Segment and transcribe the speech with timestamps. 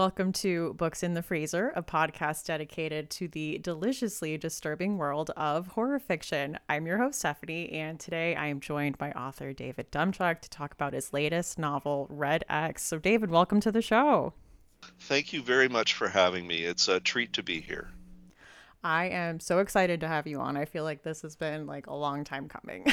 [0.00, 5.66] Welcome to Books in the Freezer, a podcast dedicated to the deliciously disturbing world of
[5.66, 6.58] horror fiction.
[6.70, 10.72] I'm your host, Stephanie, and today I am joined by author David Demchuk to talk
[10.72, 12.82] about his latest novel, Red X.
[12.82, 14.32] So, David, welcome to the show.
[15.00, 16.62] Thank you very much for having me.
[16.62, 17.90] It's a treat to be here.
[18.82, 20.56] I am so excited to have you on.
[20.56, 22.86] I feel like this has been like a long time coming.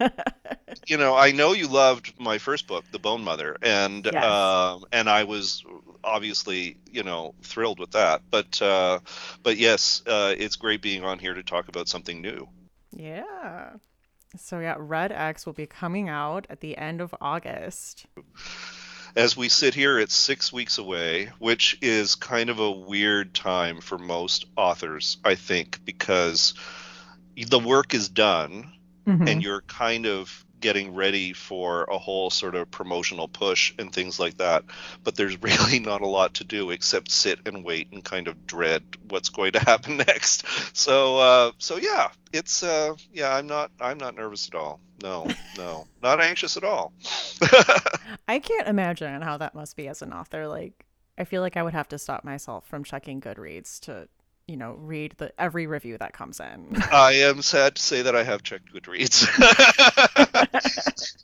[0.86, 4.24] you know, I know you loved my first book, The Bone Mother, and yes.
[4.24, 5.64] um, and I was
[6.04, 8.22] obviously, you know, thrilled with that.
[8.30, 9.00] But uh,
[9.42, 12.48] but yes, uh, it's great being on here to talk about something new.
[12.92, 13.70] Yeah.
[14.36, 18.06] So yeah, Red X will be coming out at the end of August.
[19.16, 23.80] As we sit here, it's six weeks away, which is kind of a weird time
[23.80, 26.54] for most authors, I think, because
[27.36, 28.72] the work is done
[29.06, 29.28] mm-hmm.
[29.28, 34.18] and you're kind of getting ready for a whole sort of promotional push and things
[34.18, 34.64] like that.
[35.04, 38.46] But there's really not a lot to do except sit and wait and kind of
[38.46, 40.46] dread what's going to happen next.
[40.74, 44.80] So uh, so yeah, it's uh, yeah, I'm not I'm not nervous at all.
[45.02, 46.94] No, no, not anxious at all.
[48.26, 50.48] I can't imagine how that must be as an author.
[50.48, 50.86] Like
[51.18, 54.08] I feel like I would have to stop myself from checking Goodreads to
[54.46, 56.76] you know read the every review that comes in.
[56.92, 59.26] I am sad to say that I have checked Goodreads.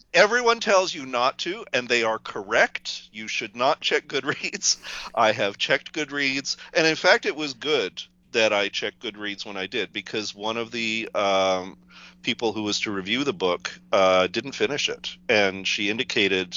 [0.14, 3.08] Everyone tells you not to, and they are correct.
[3.12, 4.78] You should not check Goodreads.
[5.14, 8.02] I have checked Goodreads, and in fact, it was good
[8.32, 11.76] that I checked Goodreads when I did because one of the um,
[12.22, 16.56] people who was to review the book uh, didn't finish it, and she indicated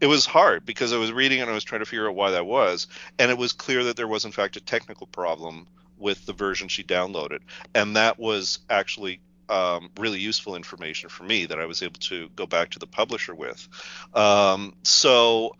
[0.00, 2.30] it was hard because I was reading and I was trying to figure out why
[2.30, 2.86] that was,
[3.18, 5.66] and it was clear that there was in fact a technical problem
[6.00, 7.40] with the version she downloaded,
[7.74, 12.28] and that was actually um, really useful information for me that I was able to
[12.36, 13.68] go back to the publisher with.
[14.14, 15.56] Um, so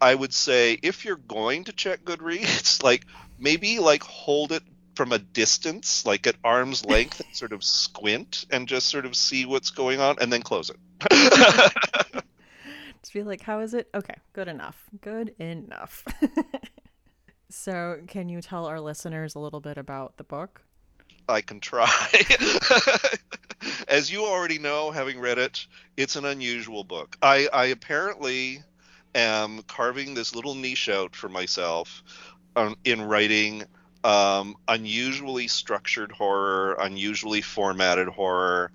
[0.00, 3.06] I would say if you're going to check Goodreads, like
[3.38, 4.62] maybe like hold it
[4.94, 9.14] from a distance, like at arm's length, and sort of squint and just sort of
[9.14, 10.76] see what's going on, and then close it.
[13.00, 13.88] just be like, how is it?
[13.94, 14.76] Okay, good enough.
[15.00, 16.04] Good enough.
[17.50, 20.62] So, can you tell our listeners a little bit about the book?
[21.28, 21.88] I can try.
[23.88, 25.66] As you already know, having read it,
[25.96, 27.16] it's an unusual book.
[27.22, 28.62] I, I apparently
[29.14, 32.02] am carving this little niche out for myself
[32.56, 33.64] um, in writing
[34.04, 38.70] um, unusually structured horror, unusually formatted horror,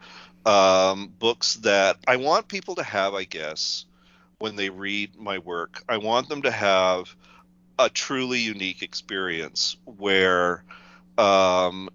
[0.45, 3.85] um, books that I want people to have, I guess,
[4.39, 5.83] when they read my work.
[5.87, 7.15] I want them to have
[7.79, 10.63] a truly unique experience where
[11.17, 11.89] um,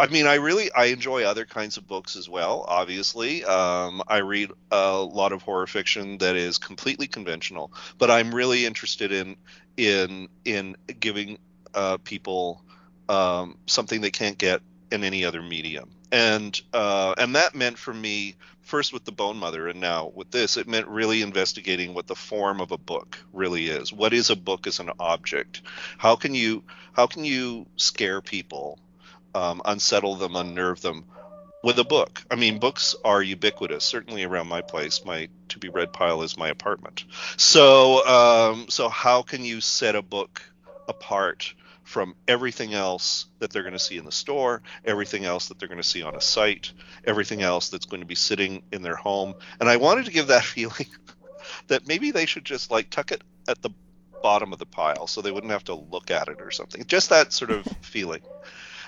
[0.00, 2.64] I mean, I really I enjoy other kinds of books as well.
[2.68, 8.32] Obviously, um, I read a lot of horror fiction that is completely conventional, but I'm
[8.32, 9.36] really interested in
[9.76, 11.38] in in giving
[11.74, 12.62] uh, people
[13.08, 14.60] um, something they can't get
[14.92, 18.36] in any other medium, and uh, and that meant for me
[18.68, 22.14] first with the Bone Mother and now with this, it meant really investigating what the
[22.14, 23.92] form of a book really is.
[23.92, 25.62] What is a book as an object?
[25.96, 26.62] How can you
[26.92, 28.78] how can you scare people,
[29.34, 31.04] um, unsettle them, unnerve them
[31.64, 32.22] with a book?
[32.30, 33.84] I mean, books are ubiquitous.
[33.84, 37.04] Certainly around my place, my to be read pile is my apartment.
[37.38, 40.42] So um, so how can you set a book
[40.86, 41.54] apart?
[41.88, 45.68] From everything else that they're going to see in the store, everything else that they're
[45.68, 46.70] going to see on a site,
[47.06, 49.34] everything else that's going to be sitting in their home.
[49.58, 50.86] And I wanted to give that feeling
[51.68, 53.70] that maybe they should just like tuck it at the
[54.22, 56.84] bottom of the pile so they wouldn't have to look at it or something.
[56.84, 58.20] Just that sort of feeling.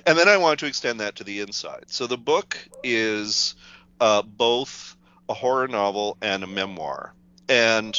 [0.05, 1.85] And then I wanted to extend that to the inside.
[1.87, 3.55] So the book is
[3.99, 4.95] uh, both
[5.27, 7.15] a horror novel and a memoir.
[7.49, 7.97] And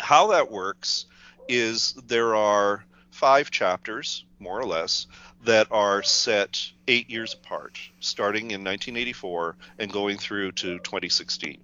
[0.00, 1.04] how that works
[1.48, 2.86] is there are
[3.16, 5.06] five chapters, more or less,
[5.44, 11.58] that are set eight years apart, starting in 1984 and going through to 2016.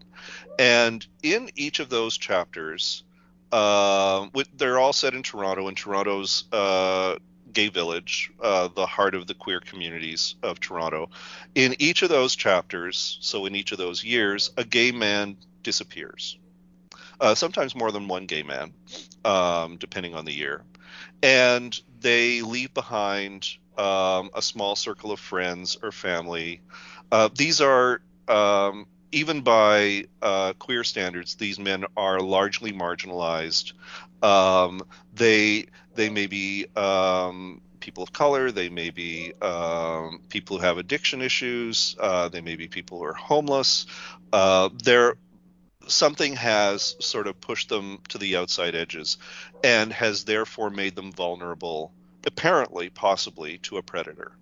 [0.59, 3.05] And in each of those chapters,
[3.53, 7.17] uh, they're all set in Toronto, in Toronto's uh,
[7.53, 11.11] gay village, uh, the heart of the queer communities of Toronto.
[11.55, 16.39] In each of those chapters, so in each of those years, a gay man disappears.
[17.21, 18.73] Uh, sometimes more than one gay man,
[19.27, 20.65] um, depending on the year
[21.23, 23.49] and they leave behind
[23.79, 26.61] um, a small circle of friends or family.
[27.11, 33.73] Uh, these are um, even by uh, queer standards, these men are largely marginalized.
[34.23, 34.83] Um,
[35.13, 38.51] they they may be um, people of color.
[38.51, 41.95] They may be um, people who have addiction issues.
[42.01, 43.87] Uh, they may be people who are homeless.
[44.33, 45.17] Uh, they're
[45.89, 49.19] something has sort of pushed them to the outside edges
[49.63, 51.93] and has therefore made them vulnerable,
[52.27, 54.33] apparently, possibly, to a predator.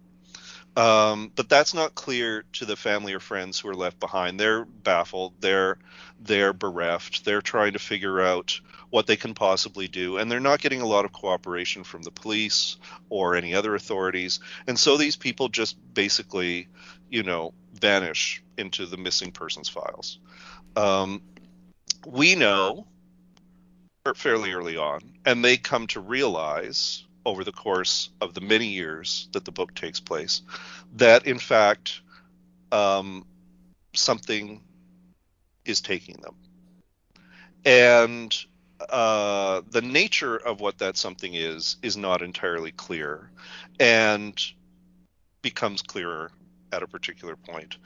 [0.77, 4.39] Um, but that's not clear to the family or friends who are left behind.
[4.39, 5.35] They're baffled.
[5.41, 5.79] They're
[6.21, 7.25] they're bereft.
[7.25, 8.61] They're trying to figure out
[8.91, 12.11] what they can possibly do, and they're not getting a lot of cooperation from the
[12.11, 12.77] police
[13.09, 14.41] or any other authorities.
[14.67, 16.69] And so these people just basically,
[17.09, 20.19] you know, vanish into the missing persons files.
[20.77, 21.23] Um,
[22.07, 22.87] we know
[24.15, 29.29] fairly early on, and they come to realize over the course of the many years
[29.33, 30.43] that the book takes place,
[30.95, 32.01] that in fact
[32.73, 33.27] um,
[33.95, 34.63] something
[35.65, 36.35] is taking them.
[37.65, 38.35] And
[38.89, 43.31] uh, the nature of what that something is is not entirely clear
[43.79, 44.41] and
[45.43, 46.31] becomes clearer
[46.73, 47.77] at a particular point.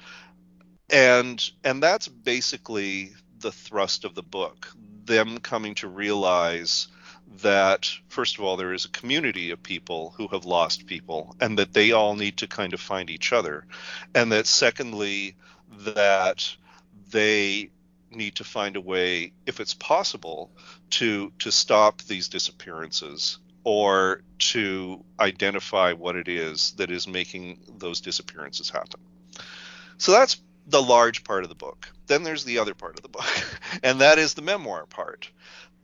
[0.91, 4.73] And and that's basically the thrust of the book.
[5.05, 6.89] Them coming to realize
[7.43, 11.59] that first of all there is a community of people who have lost people and
[11.59, 13.67] that they all need to kind of find each other
[14.15, 15.35] and that secondly
[15.79, 16.57] that
[17.11, 17.71] they
[18.11, 20.51] need to find a way if it's possible
[20.91, 28.01] to to stop these disappearances or to identify what it is that is making those
[28.01, 29.01] disappearances happen
[29.97, 33.09] so that's the large part of the book then there's the other part of the
[33.09, 33.25] book
[33.83, 35.31] and that is the memoir part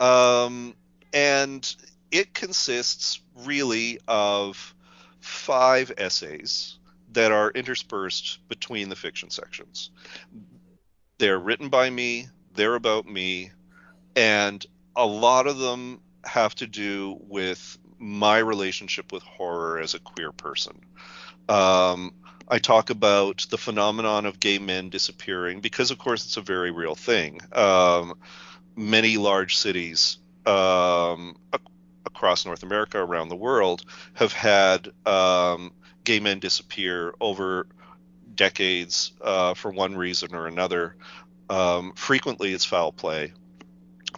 [0.00, 0.74] um,
[1.12, 1.76] and
[2.10, 4.74] it consists really of
[5.20, 6.78] five essays
[7.12, 9.90] that are interspersed between the fiction sections.
[11.18, 13.50] They're written by me, they're about me,
[14.16, 14.64] and
[14.96, 20.32] a lot of them have to do with my relationship with horror as a queer
[20.32, 20.80] person.
[21.48, 22.14] Um,
[22.50, 26.73] I talk about the phenomenon of gay men disappearing because, of course, it's a very
[26.73, 27.41] real thing.
[27.52, 28.14] Um,
[28.75, 31.37] many large cities um,
[32.05, 37.69] across North America, around the world, have had um, gay men disappear over
[38.35, 40.97] decades uh, for one reason or another.
[41.49, 43.32] Um, frequently, it's foul play,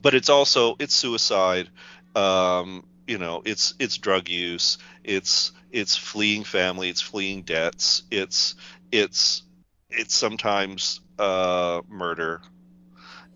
[0.01, 1.69] but it's also it's suicide.
[2.15, 4.79] Um, you know, it's it's drug use.
[5.05, 6.89] It's it's fleeing family.
[6.89, 8.03] It's fleeing debts.
[8.11, 8.55] It's
[8.91, 9.43] it's
[9.91, 12.43] it's sometimes uh, murder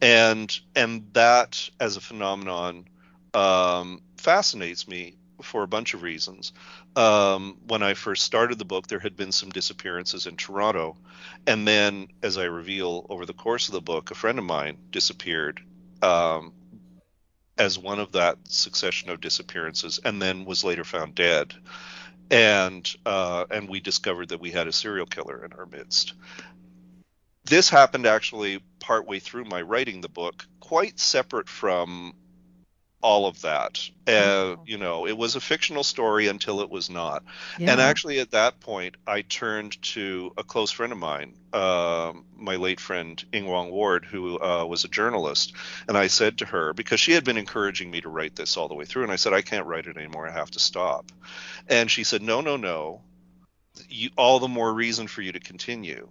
[0.00, 2.86] and and that as a phenomenon
[3.34, 6.52] um, fascinates me for a bunch of reasons.
[6.94, 10.96] Um, when I first started the book, there had been some disappearances in Toronto,
[11.46, 14.78] and then, as I reveal over the course of the book, a friend of mine
[14.90, 15.60] disappeared
[16.02, 16.52] um,
[17.58, 21.54] as one of that succession of disappearances, and then was later found dead.
[22.30, 26.14] And uh, and we discovered that we had a serial killer in our midst.
[27.44, 32.14] This happened actually partway through my writing the book, quite separate from
[33.02, 33.88] all of that.
[34.06, 37.22] Uh, you know, it was a fictional story until it was not.
[37.58, 37.72] Yeah.
[37.72, 42.56] And actually, at that point, I turned to a close friend of mine, uh, my
[42.56, 45.52] late friend Ing Wong Ward, who uh, was a journalist.
[45.88, 48.68] And I said to her, because she had been encouraging me to write this all
[48.68, 50.28] the way through, and I said, I can't write it anymore.
[50.28, 51.12] I have to stop.
[51.68, 53.02] And she said, No, no, no.
[53.88, 56.08] You, all the more reason for you to continue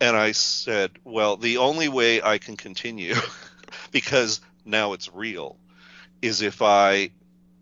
[0.00, 3.14] and I said, well, the only way I can continue,
[3.90, 5.56] because now it's real,
[6.22, 7.10] is if I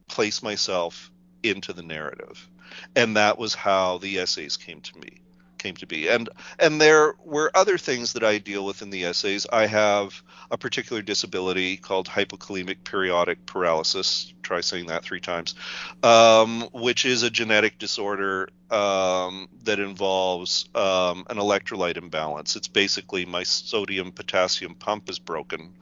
[0.08, 1.10] place myself
[1.42, 2.48] into the narrative.
[2.94, 5.20] And that was how the essays came to me
[5.58, 6.08] came to be.
[6.08, 9.46] And and there were other things that I deal with in the essays.
[9.52, 14.32] I have a particular disability called hypokalemic periodic paralysis.
[14.42, 15.54] Try saying that three times,
[16.02, 22.56] um, which is a genetic disorder um, that involves um, an electrolyte imbalance.
[22.56, 25.74] It's basically my sodium potassium pump is broken,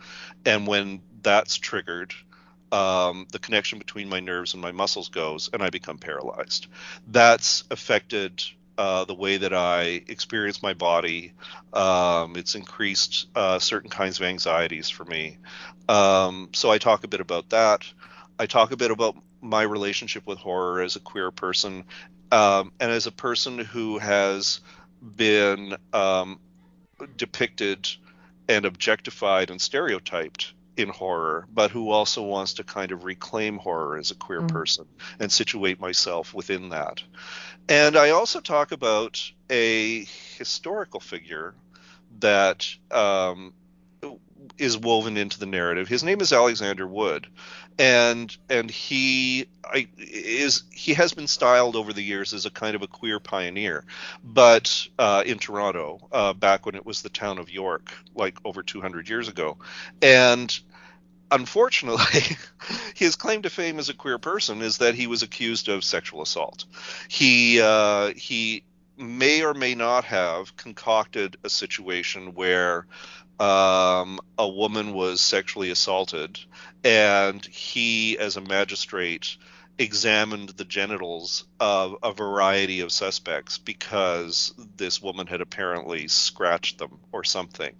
[0.46, 2.14] and when that's triggered,
[2.74, 6.66] um, the connection between my nerves and my muscles goes, and I become paralyzed.
[7.06, 8.42] That's affected
[8.76, 11.34] uh, the way that I experience my body.
[11.72, 15.38] Um, it's increased uh, certain kinds of anxieties for me.
[15.88, 17.84] Um, so I talk a bit about that.
[18.40, 21.84] I talk a bit about my relationship with horror as a queer person
[22.32, 24.58] um, and as a person who has
[25.00, 26.40] been um,
[27.16, 27.88] depicted
[28.48, 33.96] and objectified and stereotyped in horror, but who also wants to kind of reclaim horror
[33.96, 34.48] as a queer mm.
[34.48, 34.86] person
[35.20, 37.02] and situate myself within that.
[37.68, 40.04] And I also talk about a
[40.36, 41.54] historical figure
[42.20, 43.54] that um,
[44.58, 45.88] is woven into the narrative.
[45.88, 47.26] His name is Alexander Wood,
[47.78, 52.76] and and he I, is he has been styled over the years as a kind
[52.76, 53.84] of a queer pioneer,
[54.22, 58.62] but uh, in Toronto uh, back when it was the town of York, like over
[58.62, 59.58] 200 years ago,
[60.00, 60.58] and
[61.30, 62.36] unfortunately,
[62.94, 66.22] his claim to fame as a queer person is that he was accused of sexual
[66.22, 66.64] assault.
[67.08, 68.64] He uh, he
[68.96, 72.86] may or may not have concocted a situation where
[73.40, 76.38] um, a woman was sexually assaulted,
[76.82, 79.36] and he, as a magistrate,
[79.78, 86.98] examined the genitals of a variety of suspects because this woman had apparently scratched them
[87.12, 87.74] or something.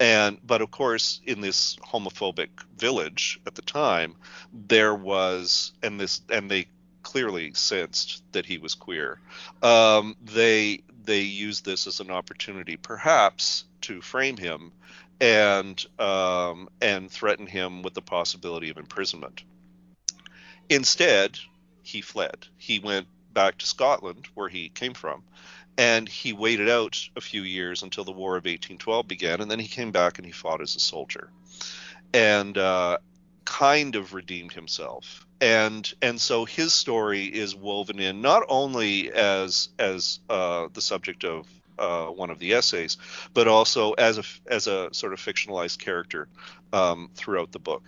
[0.00, 4.16] And but of course, in this homophobic village at the time,
[4.52, 6.66] there was and this and they
[7.02, 9.20] clearly sensed that he was queer.
[9.62, 14.72] Um, they they used this as an opportunity, perhaps, to frame him
[15.20, 19.42] and um, and threaten him with the possibility of imprisonment.
[20.68, 21.38] Instead,
[21.82, 22.46] he fled.
[22.56, 25.22] He went back to Scotland, where he came from,
[25.76, 29.58] and he waited out a few years until the War of 1812 began, and then
[29.58, 31.30] he came back and he fought as a soldier,
[32.12, 32.98] and uh,
[33.44, 35.26] kind of redeemed himself.
[35.40, 41.24] And and so his story is woven in not only as as uh, the subject
[41.24, 41.46] of
[41.78, 42.96] uh, one of the essays,
[43.32, 46.28] but also as a as a sort of fictionalized character
[46.72, 47.82] um, throughout the book.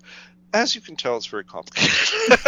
[0.53, 2.39] As you can tell, it's very complicated.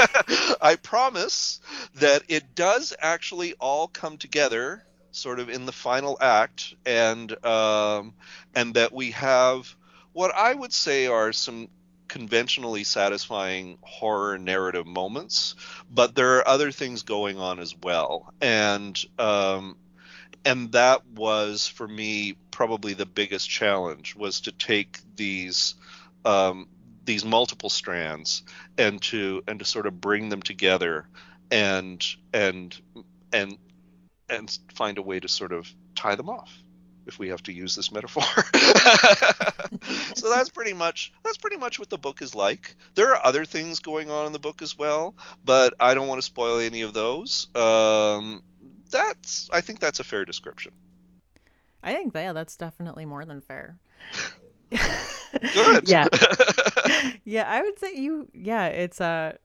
[0.63, 1.61] I promise
[1.97, 8.15] that it does actually all come together, sort of in the final act, and um,
[8.55, 9.75] and that we have
[10.13, 11.69] what I would say are some
[12.09, 15.55] conventionally satisfying horror narrative moments,
[15.91, 19.77] but there are other things going on as well, and um,
[20.49, 25.75] and that was for me probably the biggest challenge was to take these
[26.25, 26.67] um,
[27.05, 28.43] these multiple strands
[28.79, 31.07] and to and to sort of bring them together
[31.51, 32.03] and
[32.33, 32.81] and
[33.31, 33.59] and
[34.31, 36.51] and find a way to sort of tie them off
[37.07, 38.23] if we have to use this metaphor.
[40.15, 42.75] so that's pretty much that's pretty much what the book is like.
[42.95, 45.15] There are other things going on in the book as well,
[45.45, 47.49] but I don't want to spoil any of those.
[47.55, 48.43] Um,
[48.91, 50.73] that's I think that's a fair description.
[51.83, 53.79] I think yeah, that's definitely more than fair.
[54.71, 55.89] Good.
[55.89, 56.07] yeah.
[57.25, 59.37] yeah, I would say you yeah, it's uh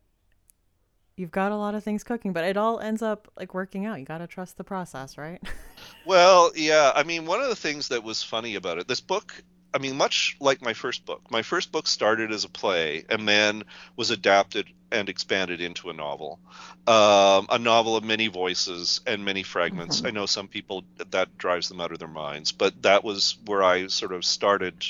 [1.16, 4.00] you've got a lot of things cooking, but it all ends up like working out.
[4.00, 5.42] You got to trust the process, right?
[6.06, 9.34] well, yeah, I mean, one of the things that was funny about it, this book
[9.74, 13.28] I mean, much like my first book, my first book started as a play and
[13.28, 13.64] then
[13.96, 16.40] was adapted and expanded into a novel.
[16.86, 19.98] Um, a novel of many voices and many fragments.
[19.98, 20.08] Mm-hmm.
[20.08, 23.64] I know some people that drives them out of their minds, but that was where
[23.64, 24.86] I sort of started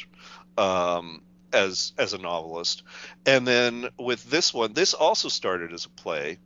[0.57, 1.21] um,
[1.53, 2.83] as as a novelist.
[3.25, 6.39] And then with this one, this also started as a play.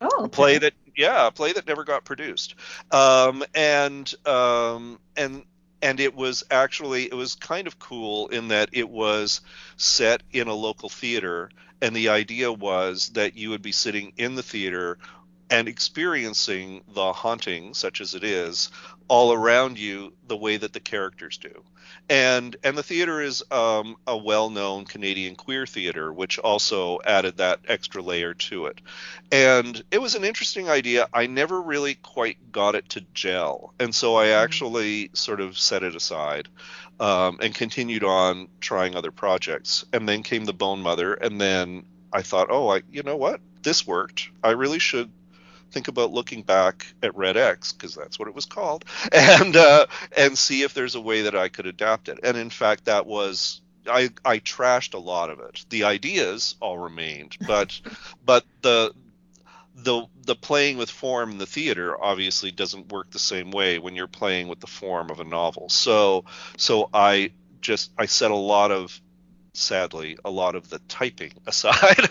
[0.00, 0.24] Oh, okay.
[0.24, 2.56] a play that yeah, a play that never got produced.
[2.90, 5.44] Um, and um, and
[5.86, 9.40] and it was actually it was kind of cool in that it was
[9.76, 11.48] set in a local theater
[11.80, 14.98] and the idea was that you would be sitting in the theater
[15.50, 18.70] and experiencing the haunting such as it is
[19.08, 21.62] all around you the way that the characters do
[22.08, 27.60] and and the theater is um, a well-known Canadian queer theater, which also added that
[27.66, 28.80] extra layer to it.
[29.32, 31.08] And it was an interesting idea.
[31.12, 34.44] I never really quite got it to gel, and so I mm-hmm.
[34.44, 36.48] actually sort of set it aside
[37.00, 39.84] um, and continued on trying other projects.
[39.92, 43.40] And then came the Bone Mother, and then I thought, oh, I you know what,
[43.62, 44.30] this worked.
[44.44, 45.10] I really should
[45.70, 49.86] think about looking back at Red X because that's what it was called, and uh,
[50.16, 52.20] and see if there's a way that I could adapt it.
[52.22, 55.64] And in fact, that was I I trashed a lot of it.
[55.68, 57.80] The ideas all remained, but
[58.24, 58.92] but the
[59.74, 63.94] the the playing with form in the theater obviously doesn't work the same way when
[63.94, 65.68] you're playing with the form of a novel.
[65.68, 66.24] So
[66.56, 69.00] so I just I set a lot of
[69.56, 72.08] sadly, a lot of the typing aside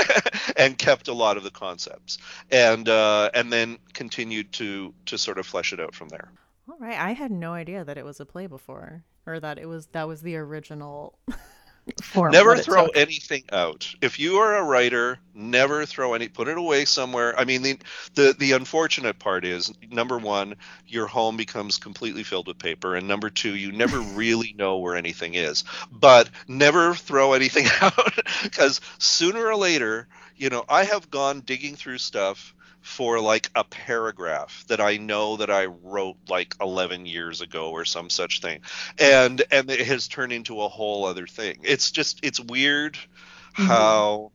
[0.56, 2.18] and kept a lot of the concepts
[2.50, 6.30] and uh, and then continued to to sort of flesh it out from there.
[6.68, 9.66] All right, I had no idea that it was a play before, or that it
[9.66, 11.18] was that was the original
[12.02, 12.32] form.
[12.32, 13.94] Never throw anything out.
[14.00, 17.78] If you are a writer, never throw any put it away somewhere i mean the,
[18.14, 20.54] the the unfortunate part is number one
[20.86, 24.96] your home becomes completely filled with paper and number two you never really know where
[24.96, 25.62] anything is
[25.92, 31.76] but never throw anything out because sooner or later you know i have gone digging
[31.76, 32.54] through stuff
[32.86, 37.84] for like a paragraph that I know that I wrote like 11 years ago or
[37.84, 38.60] some such thing.
[38.96, 41.58] And and it has turned into a whole other thing.
[41.64, 43.64] It's just it's weird mm-hmm.
[43.64, 44.30] how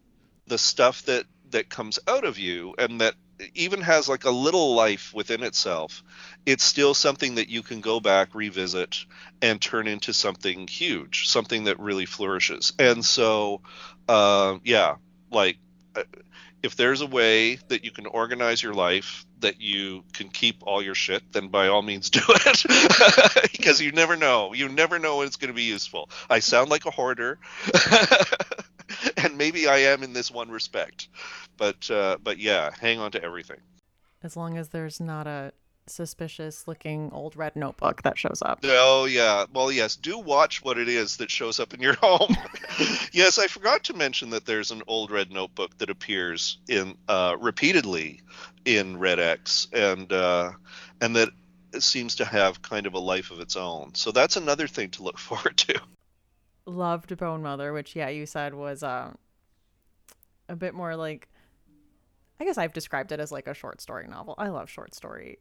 [0.47, 3.15] the stuff that that comes out of you and that
[3.55, 6.03] even has like a little life within itself,
[6.45, 9.05] it's still something that you can go back, revisit,
[9.41, 12.73] and turn into something huge, something that really flourishes.
[12.77, 13.61] And so,
[14.09, 14.95] uh, yeah,
[15.31, 15.57] like
[15.95, 16.03] uh,
[16.63, 20.81] if there's a way that you can organize your life that you can keep all
[20.81, 23.51] your shit, then by all means do it.
[23.51, 24.53] because you never know.
[24.53, 26.09] You never know when it's going to be useful.
[26.29, 27.39] I sound like a hoarder.
[29.17, 31.09] and maybe I am in this one respect.
[31.57, 33.59] But uh, but yeah, hang on to everything.
[34.23, 35.53] As long as there's not a
[35.87, 38.59] suspicious looking old red notebook that shows up.
[38.63, 39.45] Oh yeah.
[39.53, 42.35] Well, yes, do watch what it is that shows up in your home.
[43.11, 47.35] yes, I forgot to mention that there's an old red notebook that appears in uh,
[47.39, 48.21] repeatedly
[48.65, 50.51] in Red X and uh,
[51.01, 51.29] and that
[51.79, 53.95] seems to have kind of a life of its own.
[53.95, 55.79] So that's another thing to look forward to.
[56.65, 59.11] Loved Bone Mother, which yeah, you said was uh,
[60.47, 61.27] a bit more like
[62.39, 64.33] I guess I've described it as like a short story novel.
[64.37, 65.37] I love short story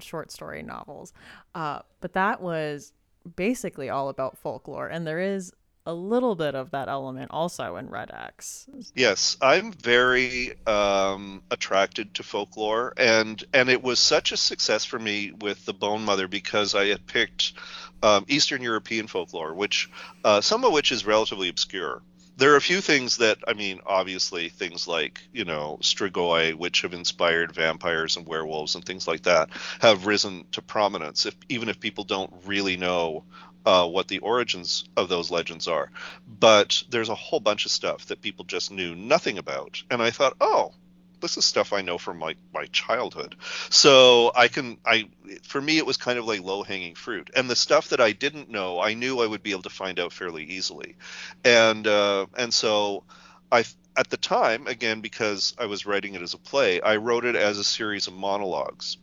[0.00, 1.12] short story novels.
[1.54, 2.92] Uh, but that was
[3.36, 4.88] basically all about folklore.
[4.88, 5.52] And there is
[5.86, 8.66] a little bit of that element also in Red X.
[8.94, 14.98] Yes, I'm very um, attracted to folklore, and and it was such a success for
[14.98, 17.54] me with the Bone Mother because I had picked
[18.02, 19.90] um, Eastern European folklore, which
[20.22, 22.02] uh, some of which is relatively obscure
[22.40, 26.80] there are a few things that I mean, obviously things like you know Strigoi, which
[26.80, 31.26] have inspired vampires and werewolves and things like that, have risen to prominence.
[31.26, 33.24] If even if people don't really know
[33.66, 35.90] uh, what the origins of those legends are,
[36.26, 40.10] but there's a whole bunch of stuff that people just knew nothing about, and I
[40.10, 40.72] thought, oh,
[41.20, 43.36] this is stuff I know from my my childhood.
[43.68, 45.08] So I can I
[45.42, 47.30] for me it was kind of like low hanging fruit.
[47.34, 49.98] And the stuff that I didn't know, I knew I would be able to find
[49.98, 50.96] out fairly easily.
[51.44, 53.04] And uh, and so
[53.50, 53.64] I
[53.96, 57.36] at the time again because I was writing it as a play, I wrote it
[57.36, 58.96] as a series of monologues.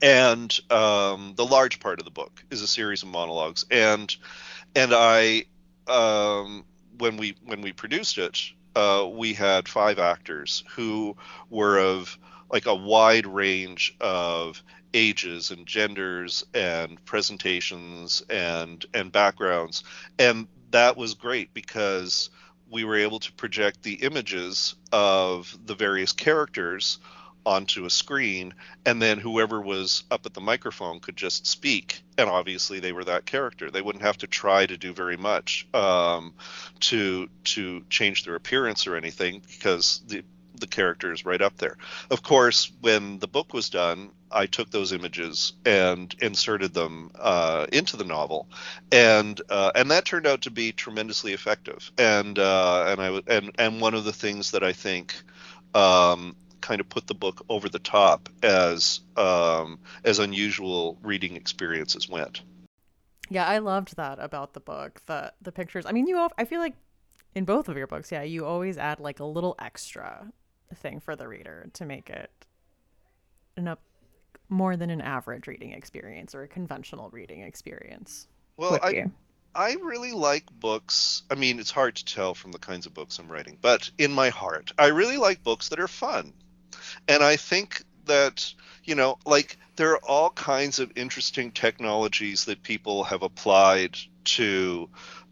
[0.00, 3.64] And um, the large part of the book is a series of monologues.
[3.70, 4.14] And
[4.74, 5.44] and I
[5.86, 6.64] um,
[6.98, 8.40] when we when we produced it,
[8.74, 11.16] uh, we had five actors who
[11.50, 12.18] were of
[12.50, 14.62] like a wide range of
[14.94, 19.84] ages and genders and presentations and and backgrounds.
[20.18, 22.30] And that was great because
[22.70, 26.98] we were able to project the images of the various characters
[27.48, 28.52] onto a screen
[28.84, 33.04] and then whoever was up at the microphone could just speak and obviously they were
[33.04, 36.34] that character they wouldn't have to try to do very much um,
[36.78, 40.22] to to change their appearance or anything because the
[40.60, 41.76] the character is right up there.
[42.10, 47.66] Of course, when the book was done, I took those images and inserted them uh,
[47.72, 48.48] into the novel,
[48.90, 51.92] and uh, and that turned out to be tremendously effective.
[51.96, 55.14] And uh, and I and and one of the things that I think
[55.74, 56.34] um,
[56.68, 62.42] kind of put the book over the top as um, as unusual reading experiences went.
[63.30, 65.00] Yeah, I loved that about the book.
[65.06, 65.86] The the pictures.
[65.86, 66.28] I mean, you.
[66.36, 66.74] I feel like
[67.34, 70.30] in both of your books, yeah, you always add like a little extra
[70.74, 72.30] thing for the reader to make it
[73.56, 73.80] an up
[74.50, 78.28] more than an average reading experience or a conventional reading experience.
[78.58, 79.06] Well, I,
[79.54, 81.22] I really like books.
[81.30, 84.12] I mean, it's hard to tell from the kinds of books I'm writing, but in
[84.12, 86.34] my heart, I really like books that are fun.
[87.06, 88.52] And I think that,
[88.84, 94.88] you know, like there are all kinds of interesting technologies that people have applied to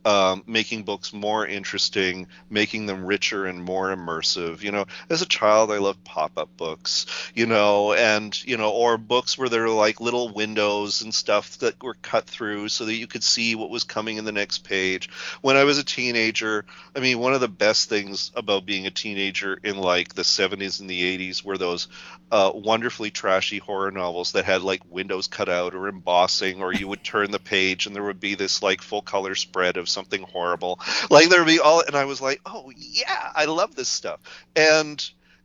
[0.07, 4.62] um, making books more interesting, making them richer and more immersive.
[4.62, 7.07] You know, as a child, I loved pop-up books.
[7.35, 11.59] You know, and you know, or books where there are like little windows and stuff
[11.59, 14.59] that were cut through so that you could see what was coming in the next
[14.59, 15.11] page.
[15.40, 16.64] When I was a teenager,
[16.95, 20.81] I mean, one of the best things about being a teenager in like the 70s
[20.81, 21.88] and the 80s were those
[22.31, 26.87] uh, wonderfully trashy horror novels that had like windows cut out or embossing, or you
[26.87, 30.22] would turn the page and there would be this like full color spread of something
[30.22, 30.78] horrible.
[31.11, 34.20] Like there would be all, and I was like, oh yeah, I love this stuff,
[34.54, 35.02] and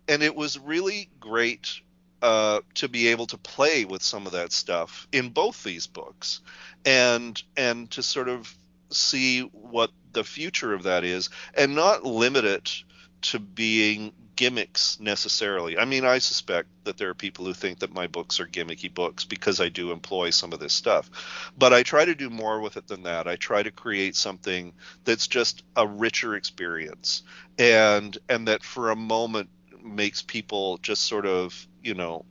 [0.07, 1.81] and it was really great
[2.21, 6.41] uh, to be able to play with some of that stuff in both these books,
[6.85, 8.53] and and to sort of
[8.91, 12.83] see what the future of that is, and not limit it
[13.21, 14.11] to being
[14.41, 15.77] gimmicks necessarily.
[15.77, 18.91] I mean, I suspect that there are people who think that my books are gimmicky
[18.91, 21.12] books because I do employ some of this stuff.
[21.56, 23.27] But I try to do more with it than that.
[23.27, 24.73] I try to create something
[25.04, 27.21] that's just a richer experience
[27.60, 29.47] and and that for a moment
[29.84, 32.25] makes people just sort of, you know,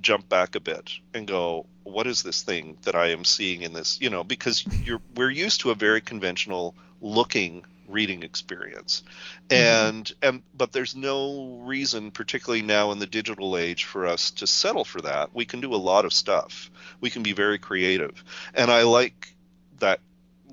[0.00, 3.74] jump back a bit and go, what is this thing that I am seeing in
[3.74, 9.02] this, you know, because you're we're used to a very conventional looking reading experience
[9.48, 9.62] mm-hmm.
[9.62, 10.28] and mm-hmm.
[10.28, 14.84] and but there's no reason particularly now in the digital age for us to settle
[14.84, 18.70] for that we can do a lot of stuff we can be very creative and
[18.70, 19.34] i like
[19.78, 20.00] that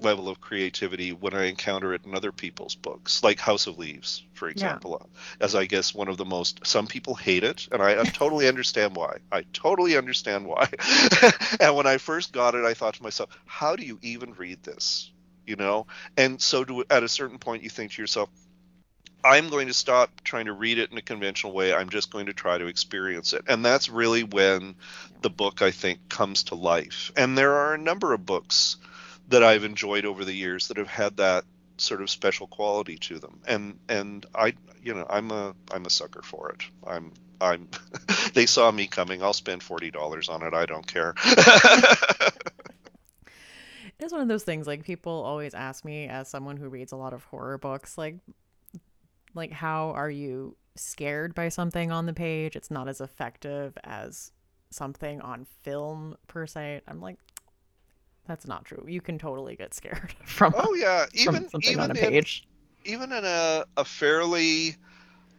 [0.01, 4.23] level of creativity when i encounter it in other people's books like house of leaves
[4.33, 5.45] for example yeah.
[5.45, 8.47] as i guess one of the most some people hate it and i, I totally
[8.47, 10.69] understand why i totally understand why
[11.59, 14.63] and when i first got it i thought to myself how do you even read
[14.63, 15.11] this
[15.49, 15.87] you know?
[16.15, 18.29] And so to, at a certain point you think to yourself
[19.23, 21.73] i'm going to stop trying to read it in a conventional way.
[21.73, 23.43] I'm just going to try to experience it.
[23.47, 24.75] And that's really when
[25.21, 27.11] the book i think comes to life.
[27.17, 28.77] And there are a number of books
[29.29, 31.43] that i've enjoyed over the years that have had that
[31.77, 33.39] sort of special quality to them.
[33.47, 36.63] And and i you know i'm a i'm a sucker for it.
[36.87, 37.67] I'm i'm
[38.33, 39.21] they saw me coming.
[39.21, 40.53] I'll spend $40 on it.
[40.53, 41.15] I don't care
[43.99, 46.95] it's one of those things like people always ask me as someone who reads a
[46.95, 48.15] lot of horror books like
[49.35, 52.55] like how are you scared by something on the page?
[52.55, 54.31] It's not as effective as
[54.71, 56.81] something on film per se.
[56.87, 57.17] I'm like
[58.27, 58.85] that's not true.
[58.87, 61.05] You can totally get scared from oh yeah.
[61.13, 62.47] even even on a page.
[62.85, 64.75] in, even in a, a fairly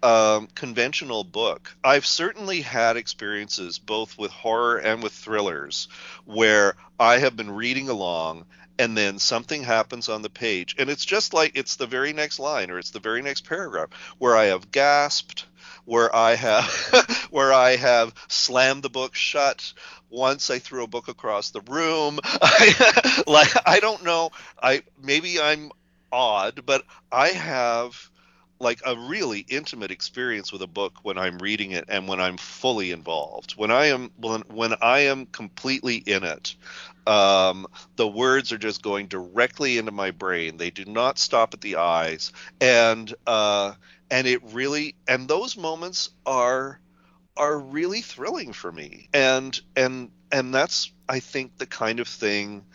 [0.03, 1.75] um, conventional book.
[1.85, 5.89] I've certainly had experiences both with horror and with thrillers
[6.25, 8.47] where I have been reading along
[8.79, 12.39] and then something happens on the page and it's just like it's the very next
[12.39, 15.45] line or it's the very next paragraph where I have gasped
[15.85, 16.67] where I have
[17.31, 19.75] where I have slammed the book shut
[20.09, 24.31] once I threw a book across the room I, like I don't know
[24.63, 25.73] I maybe I'm
[26.11, 26.83] odd but
[27.13, 28.10] I have
[28.61, 32.37] like a really intimate experience with a book when I'm reading it and when I'm
[32.37, 33.53] fully involved.
[33.53, 36.55] When I am when when I am completely in it,
[37.07, 40.59] um, the words are just going directly into my brain.
[40.59, 43.73] They do not stop at the eyes, and uh,
[44.11, 46.79] and it really and those moments are
[47.37, 49.09] are really thrilling for me.
[49.14, 52.66] And and and that's I think the kind of thing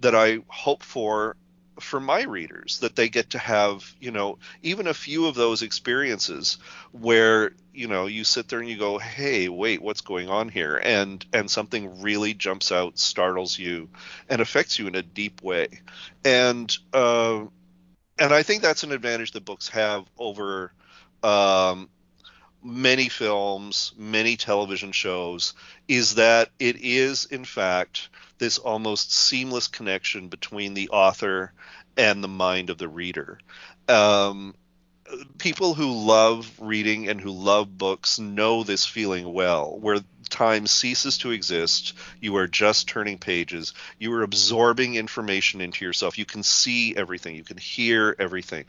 [0.00, 1.36] that I hope for
[1.80, 5.62] for my readers that they get to have you know even a few of those
[5.62, 6.58] experiences
[6.92, 10.80] where you know you sit there and you go hey wait what's going on here?
[10.82, 13.88] And and something really jumps out startles you
[14.28, 15.68] and affects you in a deep way.
[16.24, 17.44] And uh,
[18.18, 20.72] and i think that's an advantage that books have over
[21.22, 21.88] um,
[22.64, 25.52] many films many television shows
[25.86, 31.52] is that it is in fact this almost seamless connection between the author
[31.96, 33.38] and the mind of the reader.
[33.88, 34.54] Um,
[35.38, 41.18] people who love reading and who love books know this feeling well, where time ceases
[41.18, 41.94] to exist.
[42.20, 43.74] You are just turning pages.
[43.98, 46.18] You are absorbing information into yourself.
[46.18, 47.36] You can see everything.
[47.36, 48.64] You can hear everything,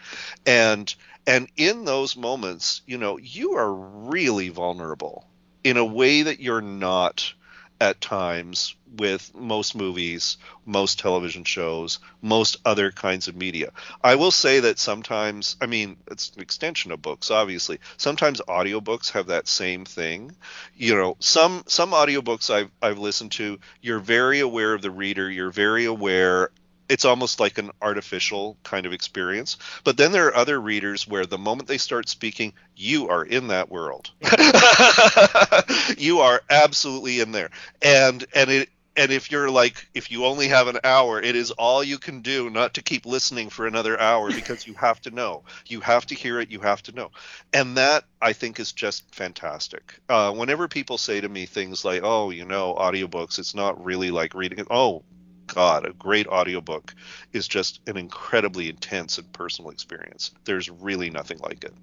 [0.46, 0.94] and
[1.28, 5.26] and in those moments, you know, you are really vulnerable
[5.64, 7.34] in a way that you're not
[7.80, 13.72] at times with most movies, most television shows, most other kinds of media.
[14.04, 17.80] I will say that sometimes, I mean, it's an extension of books, obviously.
[17.98, 20.36] Sometimes audiobooks have that same thing.
[20.76, 25.30] You know, some some audiobooks I've I've listened to, you're very aware of the reader,
[25.30, 26.52] you're very aware
[26.90, 29.58] it's almost like an artificial kind of experience.
[29.84, 33.48] But then there are other readers where the moment they start speaking, you are in
[33.48, 34.12] that world.
[35.98, 37.50] you are absolutely in there.
[37.82, 41.52] And and it and if you're like if you only have an hour, it is
[41.52, 45.12] all you can do not to keep listening for another hour because you have to
[45.12, 45.44] know.
[45.68, 47.12] You have to hear it, you have to know.
[47.52, 50.00] And that I think is just fantastic.
[50.08, 54.12] Uh, whenever people say to me things like, "Oh, you know, audiobooks, it's not really
[54.12, 55.04] like reading it." Oh,
[55.48, 56.96] God, a great audiobook
[57.34, 60.32] is just an incredibly intense and personal experience.
[60.46, 61.74] There's really nothing like it.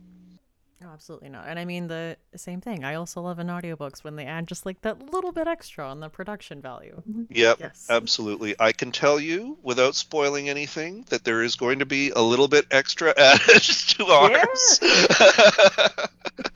[0.85, 1.47] Oh, absolutely not.
[1.47, 2.85] And I mean the same thing.
[2.85, 6.01] I also love in audiobooks when they add just like that little bit extra on
[6.01, 7.03] the production value.
[7.09, 7.25] Mm-hmm.
[7.31, 7.87] Yep, yes.
[7.89, 8.57] absolutely.
[8.59, 12.49] I can tell you without spoiling anything that there is going to be a little
[12.49, 14.81] bit extra added to ours.
[14.83, 15.89] Yeah.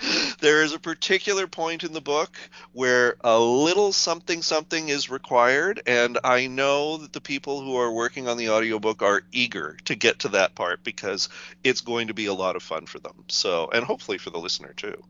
[0.40, 2.36] there is a particular point in the book
[2.72, 7.92] where a little something something is required and I know that the people who are
[7.92, 11.28] working on the audiobook are eager to get to that part because
[11.62, 13.24] it's going to be a lot of fun for them.
[13.28, 15.02] So, and hopefully for the listener too.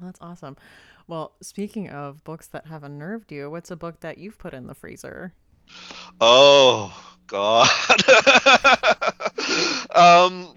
[0.00, 0.56] That's awesome.
[1.06, 4.66] Well, speaking of books that have unnerved you, what's a book that you've put in
[4.66, 5.32] the freezer?
[6.20, 6.94] Oh
[7.26, 7.68] God.
[9.94, 10.54] um,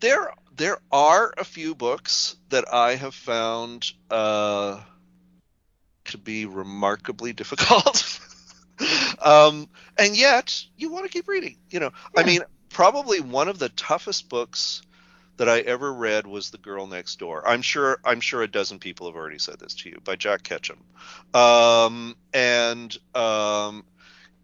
[0.00, 4.80] there there are a few books that I have found uh,
[6.06, 8.20] to be remarkably difficult.
[9.20, 11.56] um, and yet you want to keep reading.
[11.70, 12.22] You know, yeah.
[12.22, 14.82] I mean, probably one of the toughest books
[15.42, 17.48] that I ever read was The Girl Next Door.
[17.48, 20.44] I'm sure I'm sure a dozen people have already said this to you by Jack
[20.44, 20.78] Ketchum.
[21.34, 23.82] Um, and um,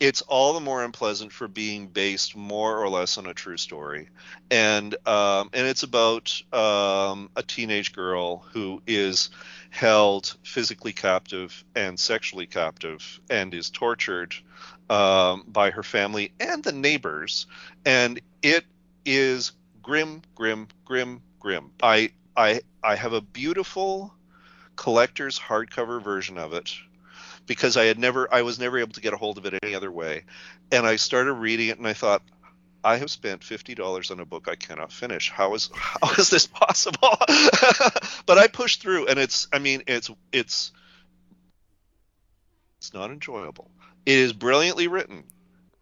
[0.01, 4.09] it's all the more unpleasant for being based more or less on a true story,
[4.51, 9.31] and um, and it's about um, a teenage girl who is
[9.71, 14.35] held physically captive and sexually captive and is tortured
[14.91, 17.47] um, by her family and the neighbors,
[17.85, 18.65] and it
[19.05, 21.71] is grim, grim, grim, grim.
[21.83, 24.15] I I I have a beautiful
[24.77, 26.73] collector's hardcover version of it
[27.47, 29.75] because I had never I was never able to get a hold of it any
[29.75, 30.25] other way.
[30.71, 32.23] And I started reading it and I thought
[32.85, 35.31] I have spent fifty dollars on a book I cannot finish.
[35.31, 37.17] How is how is this possible?
[38.27, 40.73] but I pushed through and it's I mean it's it's
[42.79, 43.71] it's not enjoyable.
[44.07, 45.25] It is brilliantly written.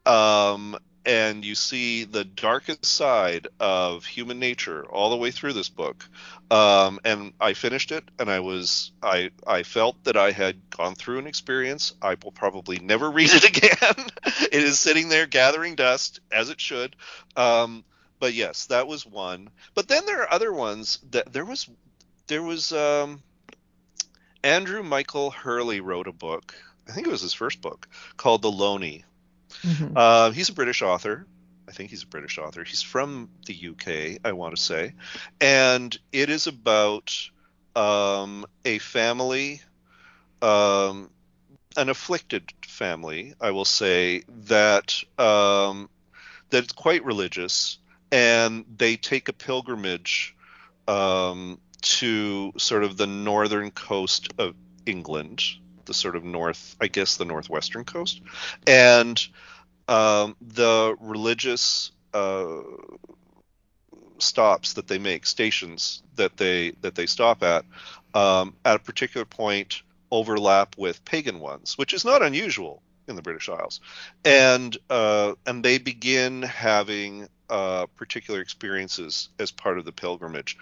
[0.06, 5.68] Um, and you see the darkest side of human nature all the way through this
[5.68, 6.06] book.
[6.50, 10.96] Um, and I finished it, and I was I I felt that I had gone
[10.96, 11.94] through an experience.
[12.02, 14.06] I will probably never read it again.
[14.52, 16.96] it is sitting there gathering dust as it should.
[17.36, 17.84] Um,
[18.18, 19.48] but yes, that was one.
[19.74, 21.68] But then there are other ones that there was
[22.26, 23.22] there was um,
[24.42, 26.54] Andrew Michael Hurley wrote a book.
[26.88, 29.04] I think it was his first book called The Loney
[29.62, 29.96] Mm-hmm.
[29.96, 31.26] Uh, he's a British author.
[31.68, 32.62] I think he's a British author.
[32.64, 34.94] He's from the UK, I want to say,
[35.40, 37.12] and it is about
[37.74, 39.60] um, a family,
[40.42, 41.10] um,
[41.76, 45.90] an afflicted family, I will say that um,
[46.50, 47.78] that's quite religious,
[48.10, 50.34] and they take a pilgrimage
[50.88, 54.54] um, to sort of the northern coast of
[54.86, 55.42] England,
[55.86, 58.20] the sort of north, I guess, the northwestern coast,
[58.66, 59.26] and
[59.88, 62.58] um, the religious uh,
[64.18, 67.64] stops that they make, stations that they that they stop at,
[68.14, 73.22] um, at a particular point overlap with pagan ones, which is not unusual in the
[73.22, 73.80] British Isles,
[74.24, 80.58] and uh, and they begin having uh, particular experiences as part of the pilgrimage.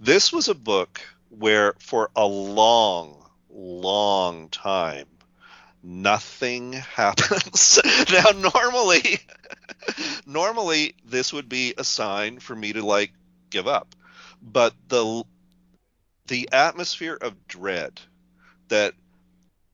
[0.00, 3.23] This was a book where, for a long,
[3.54, 5.06] long time,
[5.82, 7.80] nothing happens.
[8.12, 9.20] now normally
[10.26, 13.12] normally this would be a sign for me to like
[13.50, 13.94] give up.
[14.42, 15.24] But the
[16.26, 18.00] the atmosphere of dread
[18.68, 18.94] that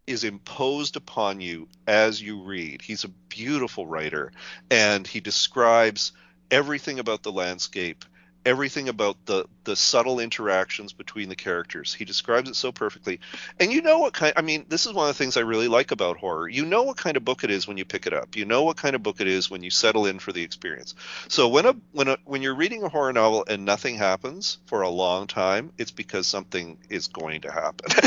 [0.07, 2.83] is imposed upon you as you read.
[2.83, 4.33] He's a beautiful writer
[4.71, 6.13] and he describes
[6.51, 8.05] everything about the landscape
[8.45, 11.93] everything about the the subtle interactions between the characters.
[11.93, 13.21] He describes it so perfectly.
[13.59, 15.69] And you know what kind I mean, this is one of the things I really
[15.69, 16.49] like about horror.
[16.49, 18.37] You know what kind of book it is when you pick it up.
[18.37, 20.95] You know what kind of book it is when you settle in for the experience.
[21.29, 24.83] So when a when a when you're reading a horror novel and nothing happens for
[24.83, 27.91] a long time, it's because something is going to happen.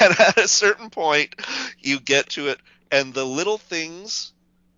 [0.00, 1.34] and at a certain point,
[1.78, 2.58] you get to it
[2.90, 4.32] and the little things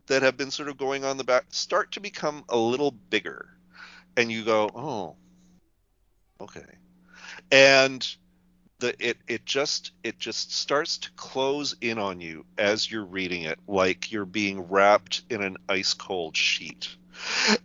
[0.07, 3.49] that have been sort of going on the back start to become a little bigger
[4.17, 5.17] and you go, oh,
[6.41, 6.65] okay,
[7.51, 8.17] and
[8.79, 13.43] the it it just it just starts to close in on you as you're reading
[13.43, 16.89] it, like you're being wrapped in an ice cold sheet,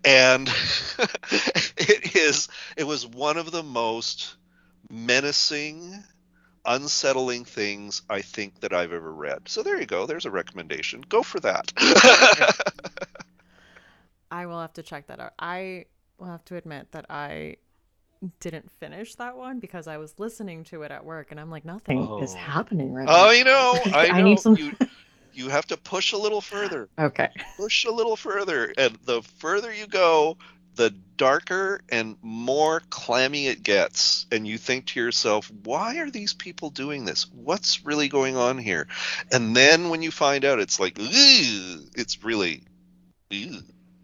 [0.04, 0.48] and
[1.78, 4.36] it is it was one of the most
[4.90, 6.04] menacing
[6.66, 9.48] unsettling things I think that I've ever read.
[9.48, 10.06] So there you go.
[10.06, 11.02] There's a recommendation.
[11.08, 11.72] Go for that.
[14.32, 15.34] I will have to check that out.
[15.38, 15.86] I
[16.18, 17.58] will have to admit that I
[18.40, 21.66] didn't finish that one because I was listening to it at work and I'm like,
[21.66, 22.22] nothing oh.
[22.22, 23.28] is happening right now.
[23.28, 24.24] Oh, you know, I, I know.
[24.24, 24.56] Need some...
[24.56, 24.74] you,
[25.34, 26.90] you have to push a little further.
[27.00, 27.30] Okay.
[27.58, 28.74] Push a little further.
[28.78, 30.38] And the further you go,
[30.76, 34.26] the darker and more clammy it gets.
[34.32, 37.28] And you think to yourself, why are these people doing this?
[37.32, 38.88] What's really going on here?
[39.32, 42.64] And then when you find out, it's like, it's really.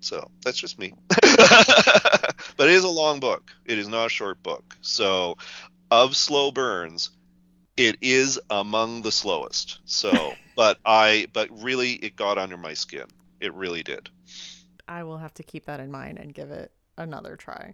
[0.01, 0.93] So that's just me.
[1.09, 3.51] but it is a long book.
[3.65, 4.77] It is not a short book.
[4.81, 5.37] So
[5.91, 7.11] of slow burns,
[7.77, 9.79] it is among the slowest.
[9.85, 13.07] So, but I, but really, it got under my skin.
[13.41, 14.09] It really did.
[14.87, 17.73] I will have to keep that in mind and give it another try.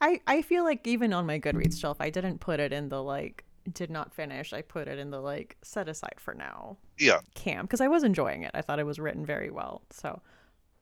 [0.00, 3.02] I I feel like even on my Goodreads shelf, I didn't put it in the
[3.02, 4.52] like did not finish.
[4.52, 8.04] I put it in the like set aside for now Yeah, camp because I was
[8.04, 8.52] enjoying it.
[8.54, 9.82] I thought it was written very well.
[9.90, 10.22] So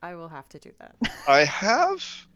[0.07, 0.95] I will have to do that.
[1.27, 2.27] I have.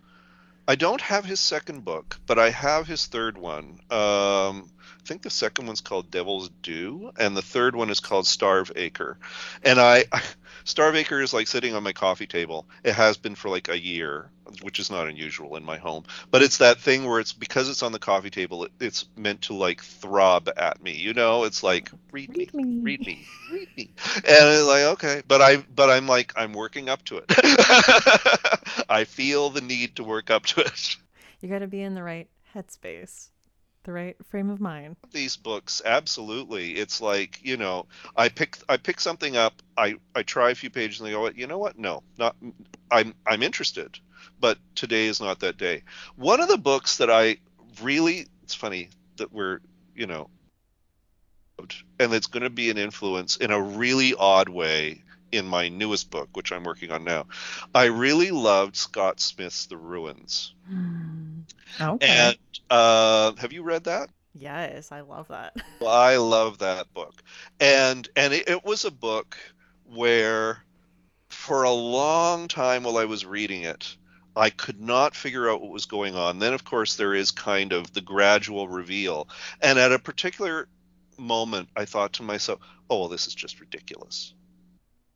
[0.66, 3.78] I don't have his second book, but I have his third one.
[3.90, 8.26] Um, I think the second one's called Devil's Due, and the third one is called
[8.26, 9.18] Starve Acre.
[9.64, 10.04] And I,
[10.64, 12.66] Starve Acre is like sitting on my coffee table.
[12.84, 14.30] It has been for like a year,
[14.62, 16.04] which is not unusual in my home.
[16.30, 19.42] But it's that thing where it's because it's on the coffee table, it, it's meant
[19.42, 20.92] to like throb at me.
[20.92, 22.80] You know, it's like read me, Read me.
[22.82, 26.88] read me, read me, and it's like okay, but I, but I'm like I'm working
[26.88, 27.24] up to it.
[28.88, 30.96] I feel the need to work up to it.
[31.40, 33.28] You got to be in the right headspace,
[33.84, 34.96] the right frame of mind.
[35.12, 40.22] these books absolutely it's like you know i pick i pick something up i i
[40.22, 42.36] try a few pages and I go you know what no not
[42.90, 43.98] i'm i'm interested
[44.38, 45.82] but today is not that day
[46.16, 47.38] one of the books that i
[47.82, 49.60] really it's funny that we're
[49.94, 50.28] you know
[51.98, 55.02] and it's going to be an influence in a really odd way
[55.32, 57.26] in my newest book which i'm working on now
[57.74, 60.54] i really loved scott smith's the ruins
[61.80, 61.96] Okay.
[62.00, 62.36] and
[62.68, 65.54] uh have you read that yes, I love that.
[65.80, 67.22] Well, I love that book,
[67.58, 69.36] and and it, it was a book
[69.84, 70.62] where,
[71.30, 73.96] for a long time while I was reading it,
[74.36, 76.38] I could not figure out what was going on.
[76.38, 79.26] Then, of course, there is kind of the gradual reveal,
[79.62, 80.68] and at a particular
[81.18, 84.34] moment, I thought to myself, "Oh, well, this is just ridiculous."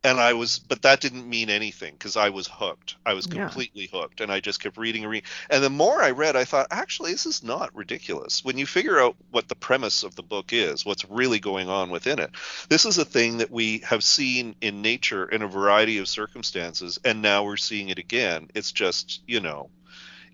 [0.04, 2.96] And I was, but that didn't mean anything because I was hooked.
[3.06, 3.46] I was Yeah.
[3.46, 5.28] completely hooked, and I just kept reading and reading.
[5.48, 8.44] And the more I read, I thought, actually, this is not ridiculous.
[8.44, 11.88] When you figure out what the premise of the book is, what's really going on
[11.88, 12.32] within it,
[12.68, 16.98] this is a thing that we have seen in nature in a variety of circumstances,
[17.02, 18.48] and now we're seeing it again.
[18.54, 19.70] It's just, you know,